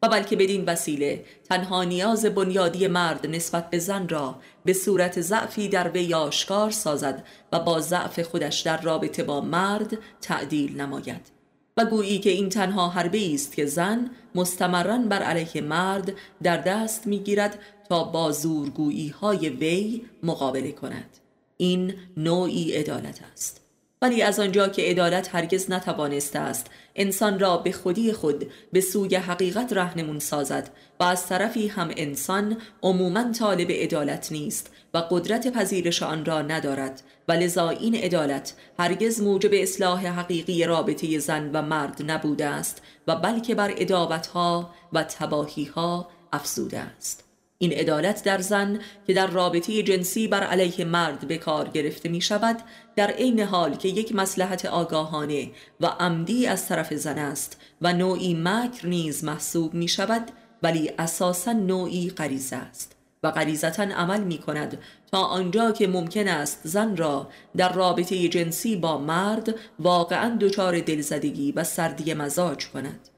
و 0.04 0.10
بلکه 0.10 0.36
بدین 0.36 0.66
وسیله 0.66 1.26
تنها 1.50 1.84
نیاز 1.84 2.26
بنیادی 2.26 2.88
مرد 2.88 3.28
نسبت 3.28 3.70
به 3.70 3.80
زن 3.80 4.10
را 4.10 4.36
به 4.66 4.74
صورت 4.74 5.22
ضعفی 5.22 5.70
در 5.70 5.90
وی 5.90 6.14
آشکار 6.14 6.72
سازد 6.72 7.28
و 7.52 7.60
با 7.60 7.80
ضعف 7.80 8.20
خودش 8.20 8.62
در 8.62 8.82
رابطه 8.82 9.24
با 9.24 9.42
مرد 9.42 9.98
تعدیل 10.22 10.82
نماید. 10.82 11.39
و 11.80 11.86
گویی 11.86 12.20
که 12.20 12.30
این 12.30 12.50
تنها 12.50 12.90
حربه 12.90 13.34
است 13.34 13.56
که 13.56 13.66
زن 13.66 14.10
مستمرا 14.36 14.98
بر 14.98 15.24
علیه 15.24 15.62
مرد 15.62 16.14
در 16.44 16.58
دست 16.58 17.08
می‌گیرد 17.08 17.60
تا 17.90 18.04
با 18.04 18.32
زورگویی 18.32 19.10
های 19.10 19.50
وی 19.50 20.02
مقابله 20.24 20.72
کند. 20.72 21.18
این 21.58 21.94
نوعی 22.18 22.72
عدالت 22.72 23.20
است. 23.34 23.59
ولی 24.02 24.22
از 24.22 24.40
آنجا 24.40 24.68
که 24.68 24.82
عدالت 24.82 25.36
هرگز 25.36 25.72
نتوانسته 25.72 26.40
است 26.40 26.68
انسان 26.96 27.40
را 27.40 27.58
به 27.58 27.72
خودی 27.72 28.14
خود 28.14 28.52
به 28.74 28.82
سوی 28.82 29.16
حقیقت 29.16 29.74
رهنمون 29.74 30.20
سازد 30.20 30.70
و 31.00 31.04
از 31.04 31.28
طرفی 31.28 31.68
هم 31.68 31.92
انسان 31.98 32.58
عموما 32.84 33.32
طالب 33.32 33.72
عدالت 33.72 34.32
نیست 34.32 34.72
و 34.94 34.98
قدرت 34.98 35.54
پذیرش 35.54 36.04
آن 36.04 36.26
را 36.26 36.42
ندارد. 36.42 37.02
و 37.30 37.32
لذا 37.32 37.70
این 37.70 37.96
عدالت 37.96 38.54
هرگز 38.80 39.22
موجب 39.22 39.50
اصلاح 39.54 40.08
حقیقی 40.08 40.64
رابطه 40.64 41.20
زن 41.20 41.52
و 41.54 41.62
مرد 41.62 42.12
نبوده 42.12 42.46
است 42.46 42.82
و 43.08 43.16
بلکه 43.16 43.56
بر 43.56 43.74
ادابتها 43.78 44.74
و 44.94 45.04
تباهیها 45.04 46.10
افزوده 46.34 46.80
است. 46.80 47.29
این 47.62 47.74
عدالت 47.74 48.24
در 48.24 48.42
زن 48.42 48.80
که 49.08 49.14
در 49.14 49.28
رابطه 49.28 49.84
جنسی 49.84 50.28
بر 50.28 50.44
علیه 50.44 50.86
مرد 50.86 51.28
به 51.28 51.38
کار 51.38 51.68
گرفته 51.68 52.10
می 52.10 52.22
شود 52.22 52.60
در 52.96 53.12
عین 53.12 53.40
حال 53.40 53.76
که 53.76 53.88
یک 53.88 54.16
مسلحت 54.16 54.66
آگاهانه 54.66 55.52
و 55.82 55.86
عمدی 55.86 56.48
از 56.48 56.68
طرف 56.68 56.94
زن 56.94 57.18
است 57.18 57.62
و 57.82 57.94
نوعی 57.94 58.38
مکر 58.44 58.88
نیز 58.88 59.24
محسوب 59.24 59.74
می 59.74 59.88
شود 59.88 60.32
ولی 60.64 60.92
اساسا 61.00 61.54
نوعی 61.54 62.10
غریزه 62.10 62.56
است 62.56 62.96
و 63.24 63.32
غریزتا 63.32 63.84
عمل 63.84 64.24
می 64.24 64.38
کند 64.38 64.78
تا 65.12 65.24
آنجا 65.24 65.72
که 65.72 65.88
ممکن 65.88 66.28
است 66.28 66.60
زن 66.64 66.98
را 66.98 67.30
در 67.58 67.74
رابطه 67.74 68.28
جنسی 68.28 68.76
با 68.76 68.98
مرد 68.98 69.56
واقعا 69.80 70.38
دچار 70.40 70.80
دلزدگی 70.80 71.52
و 71.52 71.64
سردی 71.64 72.14
مزاج 72.14 72.68
کند 72.68 73.10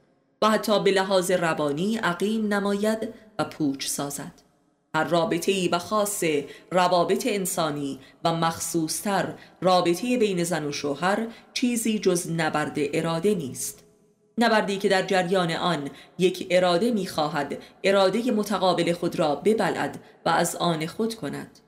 و 0.42 0.50
حتی 0.50 0.82
به 0.82 0.90
لحاظ 0.90 1.30
روانی 1.30 1.96
عقیم 1.96 2.54
نماید 2.54 3.08
و 3.38 3.44
پوچ 3.44 3.86
سازد. 3.86 4.32
هر 4.94 5.04
رابطه 5.04 5.68
و 5.72 5.78
خاص 5.78 6.24
روابط 6.70 7.26
انسانی 7.26 7.98
و 8.24 8.34
مخصوصتر 8.34 9.34
رابطه 9.60 10.18
بین 10.18 10.44
زن 10.44 10.64
و 10.64 10.72
شوهر 10.72 11.26
چیزی 11.54 11.98
جز 11.98 12.30
نبرد 12.30 12.76
اراده 12.76 13.34
نیست. 13.34 13.84
نبردی 14.38 14.78
که 14.78 14.88
در 14.88 15.02
جریان 15.02 15.50
آن 15.50 15.90
یک 16.18 16.46
اراده 16.50 16.90
می‌خواهد 16.90 17.58
اراده 17.84 18.32
متقابل 18.32 18.92
خود 18.92 19.18
را 19.18 19.34
ببلد 19.34 19.98
و 20.26 20.28
از 20.28 20.56
آن 20.56 20.86
خود 20.86 21.14
کند. 21.14 21.58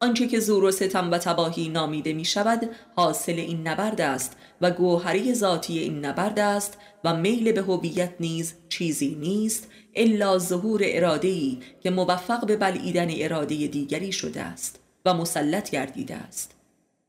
آنچه 0.00 0.26
که 0.26 0.40
زور 0.40 0.64
و 0.64 0.70
ستم 0.70 1.10
و 1.10 1.18
تباهی 1.18 1.68
نامیده 1.68 2.12
می 2.12 2.24
شود 2.24 2.70
حاصل 2.96 3.32
این 3.32 3.68
نبرد 3.68 4.00
است 4.00 4.36
و 4.60 4.70
گوهری 4.70 5.34
ذاتی 5.34 5.78
این 5.78 6.04
نبرد 6.04 6.38
است 6.38 6.78
و 7.04 7.16
میل 7.16 7.52
به 7.52 7.62
هویت 7.62 8.12
نیز 8.20 8.54
چیزی 8.68 9.14
نیست 9.20 9.68
الا 9.94 10.38
ظهور 10.38 10.82
ای 11.22 11.58
که 11.80 11.90
موفق 11.90 12.46
به 12.46 12.56
بلعیدن 12.56 13.08
اراده 13.10 13.66
دیگری 13.66 14.12
شده 14.12 14.42
است 14.42 14.80
و 15.04 15.14
مسلط 15.14 15.70
گردیده 15.70 16.14
است. 16.14 16.54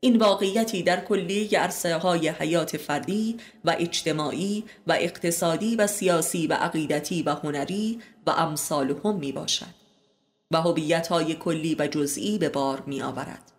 این 0.00 0.18
واقعیتی 0.18 0.82
در 0.82 1.00
کلیه 1.00 1.58
عرصه 1.58 1.96
های 1.96 2.28
حیات 2.28 2.76
فردی 2.76 3.36
و 3.64 3.76
اجتماعی 3.78 4.64
و 4.86 4.92
اقتصادی 5.00 5.76
و 5.76 5.86
سیاسی 5.86 6.46
و 6.46 6.52
عقیدتی 6.52 7.22
و 7.22 7.30
هنری 7.34 7.98
و 8.26 8.30
امثال 8.30 8.94
هم 9.04 9.16
می 9.16 9.32
باشد 9.32 9.79
و 10.52 10.60
هویت 10.60 11.08
های 11.08 11.34
کلی 11.34 11.76
و 11.78 11.86
جزئی 11.86 12.38
به 12.38 12.48
بار 12.48 12.82
می 12.86 13.02
آورد 13.02 13.52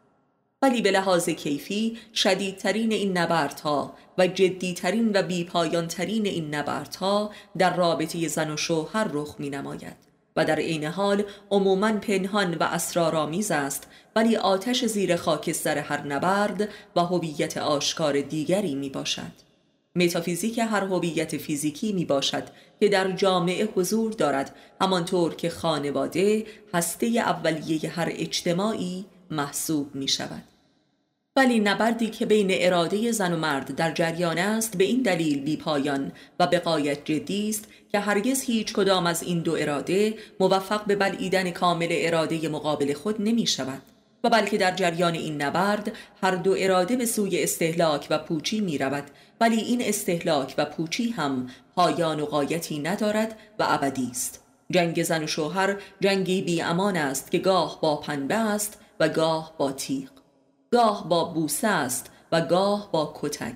ولی 0.61 0.81
به 0.81 0.91
لحاظ 0.91 1.29
کیفی 1.29 1.97
شدیدترین 2.13 2.91
این 2.91 3.17
نبردها 3.17 3.93
و 4.17 4.27
جدیترین 4.27 5.11
و 5.13 5.23
بیپایانترین 5.23 6.25
این 6.25 6.55
نبردها 6.55 7.31
در 7.57 7.75
رابطه 7.75 8.27
زن 8.27 8.51
و 8.51 8.57
شوهر 8.57 9.09
رخ 9.13 9.35
می 9.39 9.49
نماید 9.49 9.95
و 10.35 10.45
در 10.45 10.55
عین 10.55 10.83
حال 10.83 11.23
عموما 11.51 11.91
پنهان 11.91 12.53
و 12.53 12.63
اسرارآمیز 12.63 13.51
است 13.51 13.87
ولی 14.15 14.35
آتش 14.35 14.85
زیر 14.85 15.15
خاکستر 15.15 15.77
هر 15.77 16.01
نبرد 16.07 16.69
و 16.95 17.01
هویت 17.01 17.57
آشکار 17.57 18.21
دیگری 18.21 18.75
می 18.75 18.89
باشد 18.89 19.50
متافیزیک 19.95 20.59
هر 20.59 20.83
هویت 20.83 21.37
فیزیکی 21.37 21.93
می 21.93 22.05
باشد 22.05 22.43
که 22.79 22.89
در 22.89 23.11
جامعه 23.11 23.65
حضور 23.65 24.11
دارد 24.11 24.55
همانطور 24.81 25.35
که 25.35 25.49
خانواده 25.49 26.45
هسته 26.73 27.05
اولیه 27.05 27.89
هر 27.89 28.09
اجتماعی 28.11 29.05
محسوب 29.31 29.95
می 29.95 30.07
شود 30.07 30.43
ولی 31.35 31.59
نبردی 31.59 32.07
که 32.07 32.25
بین 32.25 32.47
اراده 32.51 33.11
زن 33.11 33.33
و 33.33 33.37
مرد 33.37 33.75
در 33.75 33.91
جریان 33.91 34.37
است 34.37 34.77
به 34.77 34.83
این 34.83 35.01
دلیل 35.01 35.41
بی 35.41 35.57
پایان 35.57 36.11
و 36.39 36.47
بقایت 36.47 37.05
جدی 37.05 37.49
است 37.49 37.67
که 37.91 37.99
هرگز 37.99 38.41
هیچ 38.41 38.73
کدام 38.73 39.05
از 39.05 39.23
این 39.23 39.39
دو 39.39 39.55
اراده 39.59 40.13
موفق 40.39 40.85
به 40.85 40.95
بلعیدن 40.95 41.51
کامل 41.51 41.87
اراده 41.91 42.49
مقابل 42.49 42.93
خود 42.93 43.21
نمی 43.21 43.47
شود 43.47 43.81
و 44.23 44.29
بلکه 44.29 44.57
در 44.57 44.71
جریان 44.71 45.13
این 45.13 45.41
نبرد 45.41 45.91
هر 46.21 46.35
دو 46.35 46.55
اراده 46.57 46.95
به 46.95 47.05
سوی 47.05 47.43
استهلاک 47.43 48.07
و 48.09 48.17
پوچی 48.17 48.61
می 48.61 48.77
رود 48.77 49.03
ولی 49.41 49.57
این 49.57 49.81
استهلاک 49.81 50.55
و 50.57 50.65
پوچی 50.65 51.09
هم 51.09 51.49
پایان 51.75 52.19
و 52.19 52.25
قایتی 52.25 52.79
ندارد 52.79 53.39
و 53.59 53.65
ابدی 53.69 54.07
است. 54.11 54.43
جنگ 54.71 55.03
زن 55.03 55.23
و 55.23 55.27
شوهر 55.27 55.75
جنگی 55.99 56.41
بی 56.41 56.61
امان 56.61 56.97
است 56.97 57.31
که 57.31 57.37
گاه 57.37 57.81
با 57.81 57.95
پنبه 57.95 58.35
است 58.35 58.79
و 58.99 59.09
گاه 59.09 59.53
با 59.57 59.71
تیغ 59.71 60.09
گاه 60.71 61.09
با 61.09 61.25
بوسه 61.25 61.67
است 61.67 62.11
و 62.31 62.41
گاه 62.41 62.89
با 62.91 63.13
کتک 63.15 63.55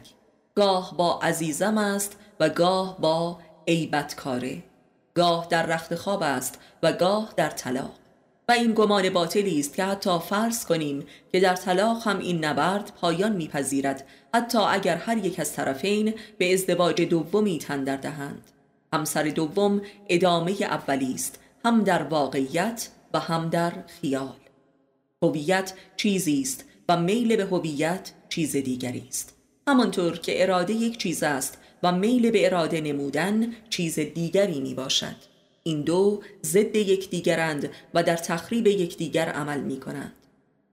گاه 0.56 0.98
با 0.98 1.20
عزیزم 1.20 1.78
است 1.78 2.18
و 2.40 2.50
گاه 2.50 2.98
با 3.00 3.40
عیبت 3.68 4.16
کاره 4.16 4.64
گاه 5.14 5.48
در 5.50 5.66
رخت 5.66 5.96
خواب 5.96 6.24
است 6.24 6.60
و 6.84 6.92
گاه 6.92 7.34
در 7.38 7.50
طلاق. 7.50 8.05
و 8.50 8.52
این 8.52 8.74
گمان 8.74 9.10
باطلی 9.10 9.60
است 9.60 9.76
که 9.76 9.84
حتی 9.84 10.20
فرض 10.20 10.66
کنیم 10.66 11.06
که 11.32 11.40
در 11.40 11.56
طلاق 11.56 12.08
هم 12.08 12.20
این 12.20 12.46
نبرد 12.46 12.92
پایان 13.02 13.36
میپذیرد 13.36 14.08
حتی 14.34 14.58
اگر 14.58 14.96
هر 14.96 15.18
یک 15.18 15.40
از 15.40 15.54
طرفین 15.54 16.14
به 16.38 16.54
ازدواج 16.54 17.02
دومی 17.02 17.58
تندر 17.58 17.98
دهند. 17.98 18.52
همسر 18.94 19.24
دوم 19.24 19.82
ادامه 20.10 20.52
اولی 20.62 21.14
است 21.14 21.40
هم 21.66 21.84
در 21.84 22.04
واقعیت 22.04 22.90
و 23.14 23.20
هم 23.20 23.50
در 23.50 23.74
خیال. 24.02 24.36
هویت 25.22 25.74
چیزی 25.98 26.42
است 26.42 26.66
و 26.90 26.98
میل 26.98 27.36
به 27.36 27.46
هویت 27.46 28.12
چیز 28.30 28.56
دیگری 28.56 29.06
است. 29.08 29.36
همانطور 29.68 30.18
که 30.18 30.44
اراده 30.44 30.74
یک 30.74 30.98
چیز 30.98 31.24
است 31.24 31.58
و 31.84 31.92
میل 31.92 32.32
به 32.32 32.46
اراده 32.46 32.82
نمودن 32.82 33.54
چیز 33.70 34.00
دیگری 34.00 34.60
می 34.60 34.74
باشد 34.74 35.35
این 35.68 35.82
دو 35.82 36.22
ضد 36.46 36.76
یکدیگرند 36.76 37.70
و 37.94 38.04
در 38.04 38.16
تخریب 38.16 38.68
یکدیگر 38.68 39.30
عمل 39.30 39.60
می 39.60 39.80
کنند 39.80 40.14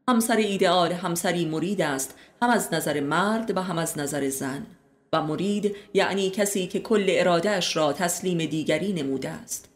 همسر 0.09 0.37
ایدئال 0.37 0.93
همسری 0.93 1.45
مرید 1.45 1.83
است 1.83 2.15
هم 2.43 2.51
از 2.51 2.75
نظر 2.75 3.01
مرد 3.01 3.57
و 3.57 3.61
هم 3.61 3.79
از 3.79 3.99
نظر 3.99 4.29
زن. 4.29 4.67
و 5.13 5.23
مرید 5.23 5.77
یعنی 5.95 6.31
کسی 6.31 6.67
که 6.67 6.81
کل 6.81 7.07
ارادهش 7.09 7.77
را 7.77 7.93
تسلیم 7.93 8.39
دیگری 8.39 8.93
نموده 8.93 9.29
است. 9.29 9.69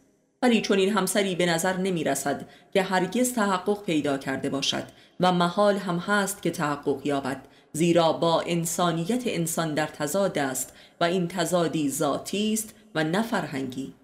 ولی 0.43 0.61
چون 0.61 0.79
این 0.79 0.93
همسری 0.93 1.35
به 1.35 1.47
نظر 1.47 1.77
نمی 1.77 2.05
رسد 2.05 2.49
که 2.75 2.83
هرگز 2.83 3.33
تحقق 3.33 3.85
پیدا 3.85 4.19
کرده 4.19 4.49
باشد 4.49 4.85
و 5.21 5.33
محال 5.33 5.77
هم 5.77 5.99
هست 5.99 6.43
که 6.43 6.51
تحقق 6.51 7.01
یابد 7.05 7.43
زیرا 7.73 8.13
با 8.13 8.41
انسانیت 8.41 9.23
انسان 9.27 9.75
در 9.75 9.87
تضاد 9.87 10.39
است 10.39 10.73
و 11.01 11.05
این 11.05 11.29
تضادی 11.29 11.91
ذاتی 11.91 12.53
است 12.53 12.75
و 12.95 13.05
نه 13.05 13.23
فرهنگی. 13.23 13.95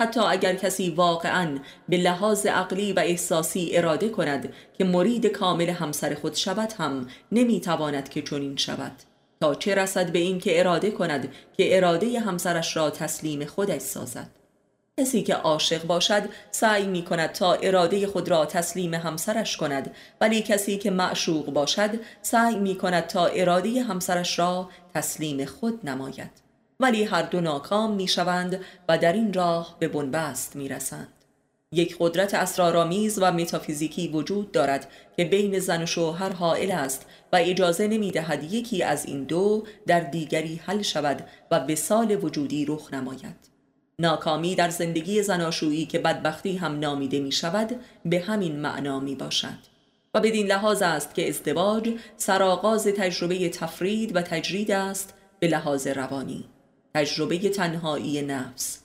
حتی 0.00 0.20
اگر 0.20 0.54
کسی 0.54 0.90
واقعا 0.90 1.58
به 1.88 1.96
لحاظ 1.96 2.46
عقلی 2.46 2.92
و 2.92 3.00
احساسی 3.00 3.70
اراده 3.72 4.08
کند 4.08 4.52
که 4.78 4.84
مرید 4.84 5.26
کامل 5.26 5.70
همسر 5.70 6.14
خود 6.14 6.34
شود 6.34 6.72
هم 6.78 7.06
نمی‌تواند 7.32 8.08
که 8.08 8.22
چنین 8.22 8.56
شود. 8.56 8.92
تا 9.40 9.54
چه 9.54 9.74
رسد 9.74 10.12
به 10.12 10.18
این 10.18 10.38
که 10.38 10.60
اراده 10.60 10.90
کند 10.90 11.32
که 11.56 11.76
اراده 11.76 12.20
همسرش 12.20 12.76
را 12.76 12.90
تسلیم 12.90 13.44
خودش 13.44 13.80
سازد. 13.80 14.30
کسی 15.00 15.22
که 15.22 15.34
عاشق 15.34 15.86
باشد 15.86 16.22
سعی 16.50 16.86
می 16.86 17.02
کند 17.02 17.32
تا 17.32 17.52
اراده 17.52 18.06
خود 18.06 18.28
را 18.28 18.46
تسلیم 18.46 18.94
همسرش 18.94 19.56
کند. 19.56 19.94
ولی 20.20 20.42
کسی 20.42 20.78
که 20.78 20.90
معشوق 20.90 21.50
باشد 21.50 21.90
سعی 22.22 22.56
می 22.56 22.74
کند 22.74 23.06
تا 23.06 23.26
اراده 23.26 23.82
همسرش 23.82 24.38
را 24.38 24.68
تسلیم 24.94 25.44
خود 25.44 25.88
نماید. 25.88 26.49
ولی 26.80 27.04
هر 27.04 27.22
دو 27.22 27.40
ناکام 27.40 27.92
می 27.94 28.08
شوند 28.08 28.60
و 28.88 28.98
در 28.98 29.12
این 29.12 29.32
راه 29.32 29.76
به 29.78 29.88
بنبست 29.88 30.56
می 30.56 30.68
رسند. 30.68 31.12
یک 31.72 31.96
قدرت 31.98 32.34
اسرارآمیز 32.34 33.18
و 33.22 33.32
متافیزیکی 33.32 34.08
وجود 34.08 34.52
دارد 34.52 34.88
که 35.16 35.24
بین 35.24 35.58
زن 35.58 35.82
و 35.82 35.86
شوهر 35.86 36.32
حائل 36.32 36.70
است 36.70 37.06
و 37.32 37.36
اجازه 37.36 37.88
نمی 37.88 38.10
دهد 38.10 38.52
یکی 38.52 38.82
از 38.82 39.06
این 39.06 39.24
دو 39.24 39.64
در 39.86 40.00
دیگری 40.00 40.60
حل 40.66 40.82
شود 40.82 41.28
و 41.50 41.60
به 41.60 41.74
سال 41.74 42.24
وجودی 42.24 42.64
رخ 42.64 42.94
نماید. 42.94 43.50
ناکامی 43.98 44.54
در 44.54 44.68
زندگی 44.70 45.22
زناشویی 45.22 45.86
که 45.86 45.98
بدبختی 45.98 46.56
هم 46.56 46.78
نامیده 46.78 47.20
می 47.20 47.32
شود 47.32 47.80
به 48.04 48.20
همین 48.20 48.60
معنا 48.60 49.00
می 49.00 49.14
باشد 49.14 49.58
و 50.14 50.20
بدین 50.20 50.46
لحاظ 50.46 50.82
است 50.82 51.14
که 51.14 51.28
ازدواج 51.28 51.90
سرآغاز 52.16 52.84
تجربه 52.84 53.48
تفرید 53.48 54.16
و 54.16 54.22
تجرید 54.22 54.70
است 54.70 55.14
به 55.40 55.48
لحاظ 55.48 55.86
روانی 55.86 56.44
تجربه 56.94 57.38
تنهایی 57.38 58.22
نفس. 58.22 58.78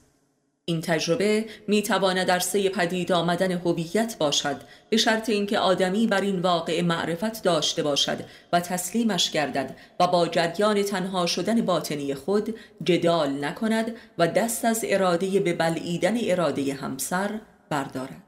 این 0.68 0.82
تجربه 0.82 1.46
می 1.68 1.84
تواند 1.84 2.28
در 2.28 2.40
سه 2.40 2.70
پدید 2.70 3.12
آمدن 3.12 3.52
هویت 3.52 4.16
باشد 4.20 4.62
به 4.90 4.98
شرط 4.98 5.30
اینکه 5.30 5.60
آدمی 5.60 6.08
بر 6.08 6.22
این 6.22 6.40
واقع 6.40 6.82
معرفت 6.82 7.44
داشته 7.44 7.84
باشد 7.84 8.18
و 8.54 8.60
تسلیمش 8.60 9.32
گردد 9.32 9.76
و 10.00 10.08
با 10.08 10.28
جریان 10.28 10.84
تنها 10.84 11.26
شدن 11.26 11.62
باطنی 11.62 12.14
خود 12.14 12.56
جدال 12.84 13.46
نکند 13.46 13.96
و 14.18 14.28
دست 14.28 14.66
از 14.66 14.86
اراده 14.88 15.40
به 15.40 15.54
بلعیدن 15.54 16.18
اراده 16.22 16.74
همسر 16.74 17.40
بردارد. 17.70 18.25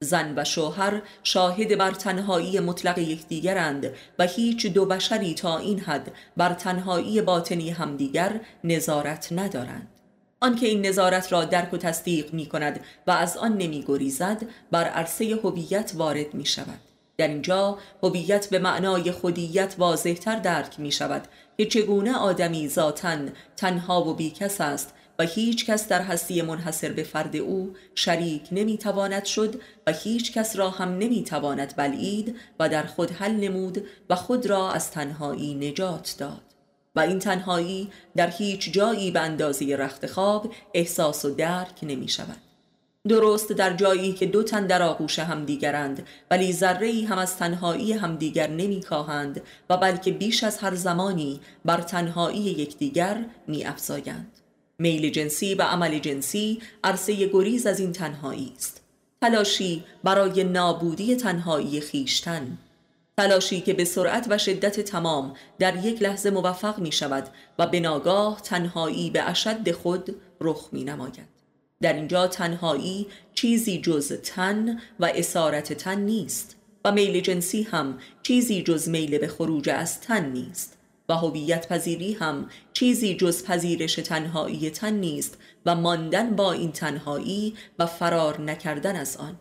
زن 0.00 0.34
و 0.36 0.44
شوهر 0.44 1.02
شاهد 1.22 1.78
بر 1.78 1.90
تنهایی 1.90 2.60
مطلق 2.60 2.98
یکدیگرند 2.98 3.90
و 4.18 4.26
هیچ 4.26 4.66
دو 4.66 4.86
بشری 4.86 5.34
تا 5.34 5.58
این 5.58 5.80
حد 5.80 6.12
بر 6.36 6.54
تنهایی 6.54 7.22
باطنی 7.22 7.70
همدیگر 7.70 8.40
نظارت 8.64 9.28
ندارند. 9.32 9.88
آنکه 10.40 10.66
این 10.66 10.86
نظارت 10.86 11.32
را 11.32 11.44
درک 11.44 11.74
و 11.74 11.76
تصدیق 11.76 12.34
می 12.34 12.46
کند 12.46 12.80
و 13.06 13.10
از 13.10 13.36
آن 13.36 13.56
نمی 13.56 13.84
گریزد 13.88 14.42
بر 14.70 14.84
عرصه 14.84 15.40
هویت 15.44 15.92
وارد 15.94 16.34
می 16.34 16.46
شود 16.46 16.80
در 17.16 17.28
اینجا 17.28 17.78
هویت 18.02 18.50
به 18.50 18.58
معنای 18.58 19.12
خودیت 19.12 19.74
واضحتر 19.78 20.38
درک 20.38 20.80
می 20.80 20.92
شود 20.92 21.28
که 21.56 21.66
چگونه 21.66 22.16
آدمی 22.16 22.68
ذاتا 22.68 23.18
تنها 23.56 24.04
و 24.04 24.14
بیکس 24.14 24.60
است 24.60 24.94
و 25.18 25.22
هیچ 25.22 25.66
کس 25.66 25.88
در 25.88 26.02
هستی 26.02 26.42
منحصر 26.42 26.92
به 26.92 27.02
فرد 27.02 27.36
او 27.36 27.74
شریک 27.94 28.42
نمی 28.52 28.78
تواند 28.78 29.24
شد 29.24 29.60
و 29.86 29.92
هیچ 29.92 30.32
کس 30.32 30.56
را 30.56 30.70
هم 30.70 30.98
نمی 30.98 31.24
تواند 31.24 31.76
بلعید 31.76 32.36
و 32.60 32.68
در 32.68 32.82
خود 32.86 33.10
حل 33.10 33.32
نمود 33.32 33.86
و 34.10 34.14
خود 34.14 34.46
را 34.46 34.72
از 34.72 34.90
تنهایی 34.90 35.54
نجات 35.54 36.14
داد 36.18 36.42
و 36.96 37.00
این 37.00 37.18
تنهایی 37.18 37.90
در 38.16 38.30
هیچ 38.30 38.72
جایی 38.72 39.10
به 39.10 39.20
اندازه 39.20 39.76
رخت 39.76 40.06
خواب 40.06 40.54
احساس 40.74 41.24
و 41.24 41.30
درک 41.34 41.78
نمی 41.82 42.08
شود. 42.08 42.36
درست 43.08 43.52
در 43.52 43.72
جایی 43.72 44.12
که 44.12 44.26
دو 44.26 44.42
تن 44.42 44.66
در 44.66 44.82
آغوش 44.82 45.18
همدیگرند 45.18 46.06
ولی 46.30 46.52
ذره 46.52 47.04
هم 47.08 47.18
از 47.18 47.36
تنهایی 47.36 47.92
همدیگر 47.92 48.50
نمی 48.50 48.80
کاهند 48.80 49.40
و 49.70 49.76
بلکه 49.76 50.12
بیش 50.12 50.44
از 50.44 50.58
هر 50.58 50.74
زمانی 50.74 51.40
بر 51.64 51.80
تنهایی 51.80 52.40
یکدیگر 52.40 53.24
می 53.46 53.64
افزایند. 53.64 54.37
میل 54.78 55.10
جنسی 55.10 55.54
و 55.54 55.62
عمل 55.62 55.98
جنسی 55.98 56.62
عرصه 56.84 57.26
گریز 57.26 57.66
از 57.66 57.80
این 57.80 57.92
تنهایی 57.92 58.52
است. 58.56 58.82
تلاشی 59.20 59.84
برای 60.04 60.44
نابودی 60.44 61.16
تنهایی 61.16 61.80
خیشتن 61.80 62.58
تلاشی 63.16 63.60
که 63.60 63.72
به 63.72 63.84
سرعت 63.84 64.26
و 64.30 64.38
شدت 64.38 64.80
تمام 64.80 65.34
در 65.58 65.84
یک 65.84 66.02
لحظه 66.02 66.30
موفق 66.30 66.78
می 66.78 66.92
شود 66.92 67.28
و 67.58 67.66
به 67.66 67.80
ناگاه 67.80 68.40
تنهایی 68.40 69.10
به 69.10 69.22
اشد 69.22 69.72
خود 69.72 70.16
رخ 70.40 70.68
می 70.72 70.84
نماید. 70.84 71.38
در 71.80 71.92
اینجا 71.92 72.26
تنهایی 72.26 73.06
چیزی 73.34 73.80
جز 73.80 74.12
تن 74.12 74.80
و 75.00 75.12
اسارت 75.14 75.72
تن 75.72 76.00
نیست 76.00 76.56
و 76.84 76.92
میل 76.92 77.20
جنسی 77.20 77.62
هم 77.62 77.98
چیزی 78.22 78.62
جز 78.62 78.88
میل 78.88 79.18
به 79.18 79.28
خروج 79.28 79.68
از 79.68 80.00
تن 80.00 80.30
نیست 80.30 80.77
و 81.08 81.14
هویت 81.14 81.68
پذیری 81.68 82.12
هم 82.12 82.50
چیزی 82.72 83.14
جز 83.14 83.44
پذیرش 83.44 83.94
تنهایی 83.94 84.70
تن 84.70 84.92
نیست 84.92 85.38
و 85.66 85.74
ماندن 85.74 86.36
با 86.36 86.52
این 86.52 86.72
تنهایی 86.72 87.54
و 87.78 87.86
فرار 87.86 88.40
نکردن 88.40 88.96
از 88.96 89.16
آن. 89.16 89.38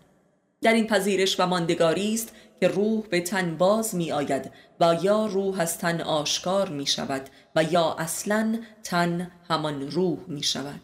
در 0.61 0.73
این 0.73 0.87
پذیرش 0.87 1.39
و 1.39 1.45
ماندگاری 1.45 2.13
است 2.13 2.35
که 2.59 2.67
روح 2.67 3.03
به 3.09 3.21
تن 3.21 3.57
باز 3.57 3.95
می 3.95 4.11
آید 4.11 4.51
و 4.79 4.97
یا 5.03 5.25
روح 5.25 5.59
از 5.59 5.77
تن 5.77 6.01
آشکار 6.01 6.69
می 6.69 6.85
شود 6.85 7.29
و 7.55 7.63
یا 7.63 7.95
اصلا 7.99 8.59
تن 8.83 9.31
همان 9.49 9.91
روح 9.91 10.17
می 10.27 10.43
شود 10.43 10.81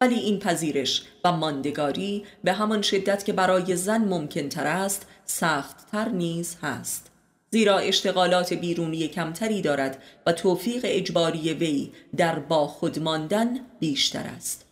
ولی 0.00 0.14
این 0.14 0.38
پذیرش 0.38 1.02
و 1.24 1.32
ماندگاری 1.32 2.24
به 2.44 2.52
همان 2.52 2.82
شدت 2.82 3.24
که 3.24 3.32
برای 3.32 3.76
زن 3.76 4.04
ممکن 4.04 4.48
تر 4.48 4.66
است 4.66 5.06
سخت 5.24 5.90
تر 5.90 6.08
نیز 6.08 6.56
هست. 6.62 7.13
زیرا 7.54 7.78
اشتغالات 7.78 8.52
بیرونی 8.52 9.08
کمتری 9.08 9.62
دارد 9.62 10.02
و 10.26 10.32
توفیق 10.32 10.80
اجباری 10.84 11.52
وی 11.52 11.92
در 12.16 12.38
با 12.38 12.66
خود 12.66 12.98
ماندن 12.98 13.60
بیشتر 13.80 14.26
است. 14.36 14.64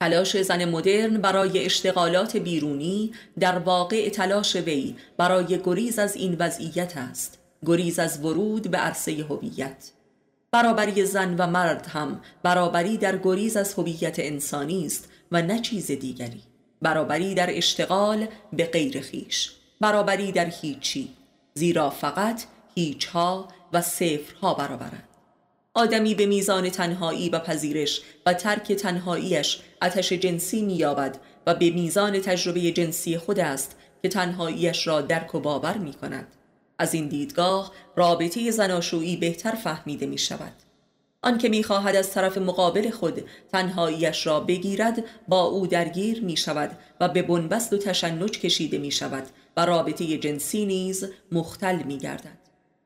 تلاش 0.00 0.42
زن 0.42 0.64
مدرن 0.64 1.20
برای 1.20 1.64
اشتغالات 1.64 2.36
بیرونی 2.36 3.12
در 3.40 3.58
واقع 3.58 4.08
تلاش 4.08 4.56
وی 4.56 4.96
برای 5.16 5.60
گریز 5.64 5.98
از 5.98 6.16
این 6.16 6.36
وضعیت 6.38 6.96
است 6.96 7.38
گریز 7.66 7.98
از 7.98 8.24
ورود 8.24 8.70
به 8.70 8.78
عرصه 8.78 9.12
هویت. 9.12 9.90
برابری 10.52 11.06
زن 11.06 11.36
و 11.38 11.46
مرد 11.46 11.86
هم 11.86 12.20
برابری 12.42 12.96
در 12.96 13.18
گریز 13.18 13.56
از 13.56 13.74
هویت 13.74 14.18
انسانی 14.18 14.86
است 14.86 15.08
و 15.32 15.42
نه 15.42 15.60
چیز 15.60 15.86
دیگری. 15.86 16.42
برابری 16.82 17.34
در 17.34 17.56
اشتغال 17.56 18.26
به 18.52 18.64
غیر 18.64 19.00
خیش. 19.00 19.52
برابری 19.80 20.32
در 20.32 20.46
هیچی. 20.46 21.08
زیرا 21.58 21.90
فقط 21.90 22.44
هیچها 22.74 23.48
و 23.72 23.82
صفرها 23.82 24.54
برابرند 24.54 25.08
آدمی 25.74 26.14
به 26.14 26.26
میزان 26.26 26.70
تنهایی 26.70 27.28
و 27.28 27.38
پذیرش 27.38 28.00
و 28.26 28.34
ترک 28.34 28.72
تنهاییش 28.72 29.60
آتش 29.82 30.12
جنسی 30.12 30.62
مییابد 30.62 31.18
و 31.46 31.54
به 31.54 31.70
میزان 31.70 32.20
تجربه 32.20 32.60
جنسی 32.60 33.18
خود 33.18 33.40
است 33.40 33.76
که 34.02 34.08
تنهاییش 34.08 34.86
را 34.86 35.00
درک 35.00 35.34
و 35.34 35.40
باور 35.40 35.78
می 35.78 35.92
کند. 35.92 36.26
از 36.78 36.94
این 36.94 37.08
دیدگاه 37.08 37.72
رابطه 37.96 38.50
زناشویی 38.50 39.16
بهتر 39.16 39.52
فهمیده 39.54 40.06
می 40.06 40.18
شود. 40.18 40.52
آنکه 41.22 41.48
می‌خواهد 41.48 41.96
از 41.96 42.10
طرف 42.10 42.38
مقابل 42.38 42.90
خود 42.90 43.24
تنهاییش 43.52 44.26
را 44.26 44.40
بگیرد 44.40 45.04
با 45.28 45.42
او 45.42 45.66
درگیر 45.66 46.24
می 46.24 46.36
شود 46.36 46.78
و 47.00 47.08
به 47.08 47.22
بنبست 47.22 47.72
و 47.72 47.78
تشنج 47.78 48.30
کشیده 48.30 48.78
می 48.78 48.90
شود 48.90 49.26
و 49.56 49.66
رابطه 49.66 50.18
جنسی 50.18 50.66
نیز 50.66 51.04
مختل 51.32 51.82
می 51.82 51.98
گردد. 51.98 52.38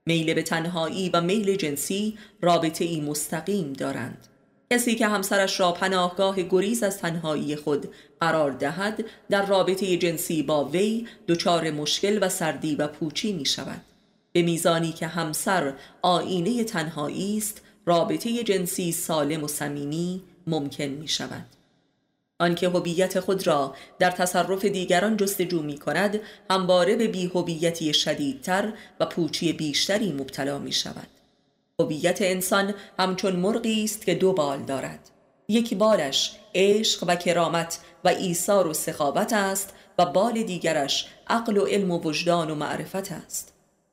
میل 0.06 0.34
به 0.34 0.42
تنهایی 0.42 1.08
و 1.08 1.20
میل 1.20 1.56
جنسی 1.56 2.18
رابطه 2.40 2.84
ای 2.84 3.00
مستقیم 3.00 3.72
دارند. 3.72 4.26
کسی 4.72 4.94
که 4.94 5.06
همسرش 5.06 5.60
را 5.60 5.72
پناهگاه 5.72 6.42
گریز 6.42 6.82
از 6.82 6.98
تنهایی 6.98 7.56
خود 7.56 7.88
قرار 8.20 8.50
دهد 8.50 9.04
در 9.30 9.46
رابطه 9.46 9.96
جنسی 9.96 10.42
با 10.42 10.64
وی 10.64 11.06
دچار 11.28 11.70
مشکل 11.70 12.18
و 12.22 12.28
سردی 12.28 12.74
و 12.74 12.88
پوچی 12.88 13.32
می 13.32 13.44
شود. 13.44 13.80
به 14.32 14.42
میزانی 14.42 14.92
که 14.92 15.06
همسر 15.06 15.72
آینه 16.02 16.64
تنهایی 16.64 17.38
است 17.38 17.62
رابطه 17.86 18.44
جنسی 18.44 18.92
سالم 18.92 19.44
و 19.44 19.48
صمیمی 19.48 20.22
ممکن 20.46 20.84
می 20.84 21.08
شود. 21.08 21.57
آنکه 22.38 22.68
هویت 22.68 23.20
خود 23.20 23.46
را 23.46 23.74
در 23.98 24.10
تصرف 24.10 24.64
دیگران 24.64 25.16
جستجو 25.16 25.62
می 25.62 25.78
کند 25.78 26.20
همواره 26.50 26.96
به 26.96 27.08
بیهویتی 27.08 27.94
شدیدتر 27.94 28.72
و 29.00 29.06
پوچی 29.06 29.52
بیشتری 29.52 30.12
مبتلا 30.12 30.58
می 30.58 30.72
شود 30.72 31.06
هویت 31.80 32.22
انسان 32.22 32.74
همچون 32.98 33.36
مرغی 33.36 33.84
است 33.84 34.06
که 34.06 34.14
دو 34.14 34.32
بال 34.32 34.62
دارد. 34.62 35.10
یک 35.48 35.74
بالش 35.74 36.36
عشق 36.54 37.04
و 37.06 37.16
کرامت 37.16 37.78
و 38.04 38.08
ایثار 38.08 38.66
و 38.66 38.74
سخاوت 38.74 39.32
است 39.32 39.74
و 39.98 40.06
بال 40.06 40.42
دیگرش 40.42 41.08
عقل 41.28 41.56
و 41.56 41.64
علم 41.66 41.90
و 41.90 42.00
وجدان 42.00 42.50
و 42.50 42.54
معرفت 42.54 43.12
است. 43.12 43.52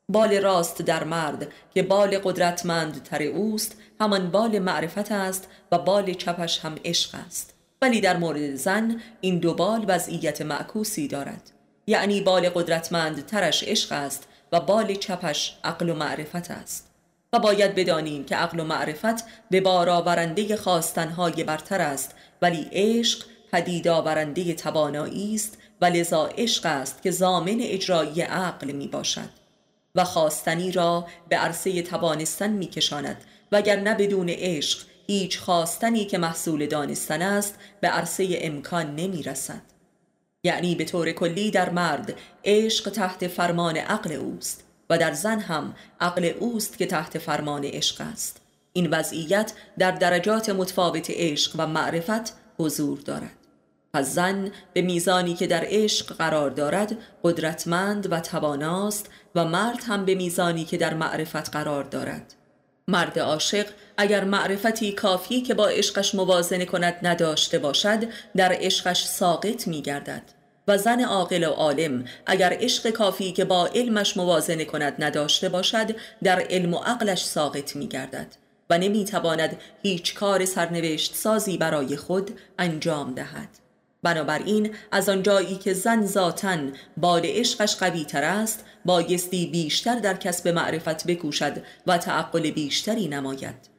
بال 0.09 0.41
راست 0.41 0.81
در 0.81 1.03
مرد 1.03 1.47
که 1.73 1.83
بال 1.83 2.17
قدرتمند 2.17 3.03
تر 3.03 3.23
اوست 3.23 3.77
همان 4.01 4.31
بال 4.31 4.59
معرفت 4.59 5.11
است 5.11 5.47
و 5.71 5.77
بال 5.77 6.13
چپش 6.13 6.59
هم 6.59 6.75
عشق 6.85 7.15
است. 7.27 7.54
ولی 7.85 8.01
در 8.01 8.17
مورد 8.17 8.55
زن 8.55 9.01
این 9.21 9.39
دو 9.39 9.53
بال 9.53 9.85
وضعیت 9.87 10.41
معکوسی 10.41 11.07
دارد. 11.07 11.51
یعنی 11.87 12.21
بال 12.21 12.49
قدرتمند 12.49 13.25
ترش 13.25 13.63
عشق 13.63 13.91
است 13.91 14.27
و 14.51 14.59
بال 14.59 14.95
چپش 14.95 15.57
عقل 15.63 15.89
و 15.89 15.93
معرفت 15.93 16.51
است. 16.51 16.91
و 17.33 17.39
باید 17.39 17.75
بدانیم 17.75 18.23
که 18.23 18.35
عقل 18.35 18.59
و 18.59 18.63
معرفت 18.63 19.23
به 19.49 19.61
بار 19.61 19.89
آورنده 19.89 20.55
خواستنهای 20.55 21.43
برتر 21.43 21.81
است 21.81 22.15
ولی 22.41 22.67
عشق 22.71 23.25
پدید 23.51 23.87
آورنده 23.87 24.53
توانایی 24.53 25.35
است 25.35 25.57
و 25.81 25.85
لذا 25.85 26.29
عشق 26.37 26.65
است 26.65 27.01
که 27.01 27.11
زامن 27.11 27.57
اجرایی 27.59 28.21
عقل 28.21 28.71
می 28.71 28.87
باشد. 28.87 29.29
و 29.95 30.03
خواستنی 30.03 30.71
را 30.71 31.07
به 31.29 31.37
عرصه 31.37 31.81
توانستن 31.81 32.49
می 32.49 32.67
کشاند 32.67 33.17
وگرنه 33.51 33.93
بدون 33.93 34.29
عشق 34.29 34.79
هیچ 35.07 35.39
خواستنی 35.39 36.05
که 36.05 36.17
محصول 36.17 36.65
دانستن 36.65 37.21
است 37.21 37.55
به 37.81 37.87
عرصه 37.87 38.27
امکان 38.41 38.95
نمی 38.95 39.23
رسد. 39.23 39.61
یعنی 40.43 40.75
به 40.75 40.85
طور 40.85 41.11
کلی 41.11 41.51
در 41.51 41.69
مرد 41.69 42.13
عشق 42.43 42.89
تحت 42.89 43.27
فرمان 43.27 43.77
عقل 43.77 44.11
اوست 44.11 44.63
و 44.89 44.97
در 44.97 45.13
زن 45.13 45.39
هم 45.39 45.75
عقل 45.99 46.31
اوست 46.39 46.77
که 46.77 46.85
تحت 46.85 47.17
فرمان 47.17 47.65
عشق 47.65 48.01
است. 48.01 48.41
این 48.73 48.89
وضعیت 48.89 49.53
در 49.77 49.91
درجات 49.91 50.49
متفاوت 50.49 51.07
عشق 51.09 51.55
و 51.57 51.67
معرفت 51.67 52.33
حضور 52.57 52.99
دارد. 52.99 53.37
پس 53.93 54.13
زن 54.13 54.51
به 54.73 54.81
میزانی 54.81 55.33
که 55.33 55.47
در 55.47 55.63
عشق 55.67 56.15
قرار 56.15 56.49
دارد 56.49 56.97
قدرتمند 57.23 58.11
و 58.11 58.19
تواناست 58.19 59.09
و 59.35 59.45
مرد 59.45 59.83
هم 59.87 60.05
به 60.05 60.15
میزانی 60.15 60.65
که 60.65 60.77
در 60.77 60.93
معرفت 60.93 61.49
قرار 61.49 61.83
دارد. 61.83 62.33
مرد 62.87 63.19
عاشق 63.19 63.65
اگر 63.97 64.23
معرفتی 64.23 64.91
کافی 64.91 65.41
که 65.41 65.53
با 65.53 65.67
عشقش 65.67 66.15
موازنه 66.15 66.65
کند 66.65 66.95
نداشته 67.03 67.59
باشد 67.59 68.03
در 68.35 68.57
عشقش 68.59 69.05
ساقط 69.05 69.67
می 69.67 69.81
گردد 69.81 70.21
و 70.67 70.77
زن 70.77 71.01
عاقل 71.01 71.43
و 71.43 71.49
عالم 71.49 72.05
اگر 72.25 72.57
عشق 72.61 72.89
کافی 72.89 73.31
که 73.31 73.45
با 73.45 73.67
علمش 73.67 74.17
موازنه 74.17 74.65
کند 74.65 74.95
نداشته 74.99 75.49
باشد 75.49 75.95
در 76.23 76.39
علم 76.49 76.73
و 76.73 76.77
عقلش 76.77 77.25
ساقط 77.25 77.75
می 77.75 77.87
گردد 77.87 78.27
و 78.69 78.77
نمی 78.77 79.05
تواند 79.05 79.57
هیچ 79.83 80.15
کار 80.15 80.45
سرنوشت 80.45 81.15
سازی 81.15 81.57
برای 81.57 81.97
خود 81.97 82.39
انجام 82.59 83.13
دهد. 83.13 83.64
بنابراین 84.05 84.71
از 84.91 85.09
آنجایی 85.09 85.55
که 85.55 85.73
زن 85.73 86.05
ذاتن 86.05 86.73
بال 86.97 87.21
عشقش 87.25 87.75
قوی 87.75 88.05
تر 88.05 88.23
است 88.23 88.65
بایستی 88.85 89.47
بیشتر 89.47 89.99
در 89.99 90.13
کسب 90.13 90.47
معرفت 90.47 91.07
بکوشد 91.07 91.63
و 91.87 91.97
تعقل 91.97 92.51
بیشتری 92.51 93.07
نماید. 93.07 93.75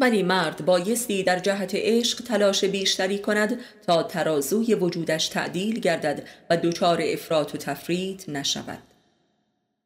ولی 0.00 0.22
مرد 0.22 0.64
بایستی 0.64 1.22
در 1.22 1.38
جهت 1.38 1.70
عشق 1.74 2.22
تلاش 2.22 2.64
بیشتری 2.64 3.18
کند 3.18 3.58
تا 3.86 4.02
ترازوی 4.02 4.74
وجودش 4.74 5.28
تعدیل 5.28 5.80
گردد 5.80 6.22
و 6.50 6.56
دچار 6.56 6.98
افراط 7.02 7.54
و 7.54 7.58
تفرید 7.58 8.24
نشود. 8.28 8.82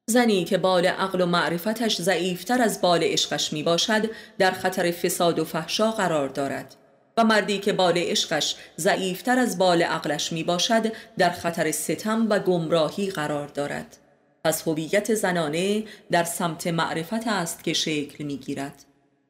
زنی 0.07 0.45
که 0.45 0.59
بال 0.59 0.87
عقل 0.87 1.21
و 1.21 1.27
معرفتش 1.27 2.03
ضعیفتر 2.03 2.63
از 2.63 2.81
بال 2.81 3.03
عشقش 3.03 3.53
می 3.53 3.63
باشد 3.63 4.11
در 4.39 4.51
خطر 4.51 4.91
فساد 4.91 5.39
و 5.39 5.45
فحشا 5.45 5.91
قرار 5.91 6.29
دارد. 6.29 6.77
و 7.17 7.25
مردی 7.25 7.59
که 7.59 7.73
بال 7.73 7.99
عشقش 7.99 8.57
ضعیفتر 8.79 9.39
از 9.39 9.59
بال 9.59 9.83
عقلش 9.83 10.33
می 10.33 10.45
باشد 10.45 10.93
در 11.19 11.31
خطر 11.31 11.71
ستم 11.71 12.27
و 12.31 12.39
گمراهی 12.39 13.11
قرار 13.11 13.49
دارد. 13.49 13.97
پس 14.45 14.69
هویت 14.69 15.15
زنانه 15.15 15.85
در 16.11 16.25
سمت 16.25 16.67
معرفت 16.67 17.27
است 17.27 17.65
که 17.65 17.73
شکل 17.73 18.25
می 18.25 18.37
گیرد 18.37 18.85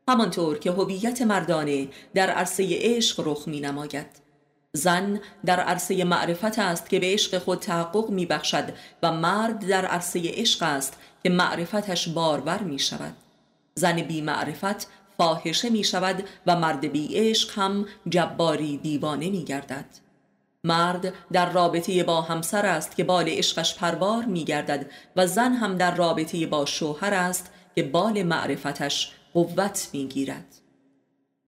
همانطور 0.09 0.59
که 0.59 0.71
هویت 0.71 1.23
مردانه 1.23 1.89
در 2.15 2.31
عرصه 2.31 2.69
عشق 2.71 3.23
رخ 3.27 3.49
می 3.49 3.61
نماید 3.61 4.07
زن 4.73 5.21
در 5.45 5.61
عرصه 5.61 6.05
معرفت 6.05 6.59
است 6.59 6.91
که 6.91 7.01
به 7.01 7.13
عشق 7.13 7.39
خود 7.39 7.59
تحقق 7.59 8.11
می 8.11 8.27
بخشد 8.27 8.65
و 9.03 9.13
مرد 9.13 9.67
در 9.69 9.87
عرصه 9.87 10.23
عشق 10.25 10.63
است 10.63 10.97
که 11.23 11.31
معرفتش 11.31 12.09
بارور 12.09 12.59
می 12.59 12.79
شود 12.79 13.17
زن 13.75 14.03
بی 14.03 14.21
معرفت 14.21 14.87
فاحشه 15.19 15.71
می 15.71 15.85
شود 15.85 16.25
و 16.47 16.57
مرد 16.57 16.93
بی 16.93 17.09
عشق 17.15 17.59
هم 17.59 17.87
جباری 18.09 18.77
دیوانه 18.77 19.31
می 19.31 19.45
گردد. 19.45 19.87
مرد 20.65 21.13
در 21.33 21.53
رابطه 21.53 22.05
با 22.05 22.23
همسر 22.23 22.67
است 22.67 22.97
که 22.97 23.05
بال 23.05 23.29
عشقش 23.29 23.75
پروار 23.75 24.25
می 24.25 24.45
گردد 24.45 24.91
و 25.17 25.27
زن 25.27 25.53
هم 25.53 25.77
در 25.77 25.95
رابطه 25.95 26.47
با 26.47 26.67
شوهر 26.67 27.15
است 27.15 27.53
که 27.75 27.83
بال 27.83 28.23
معرفتش 28.23 29.13
قوت 29.35 29.89
می 29.93 30.07
گیرد. 30.07 30.62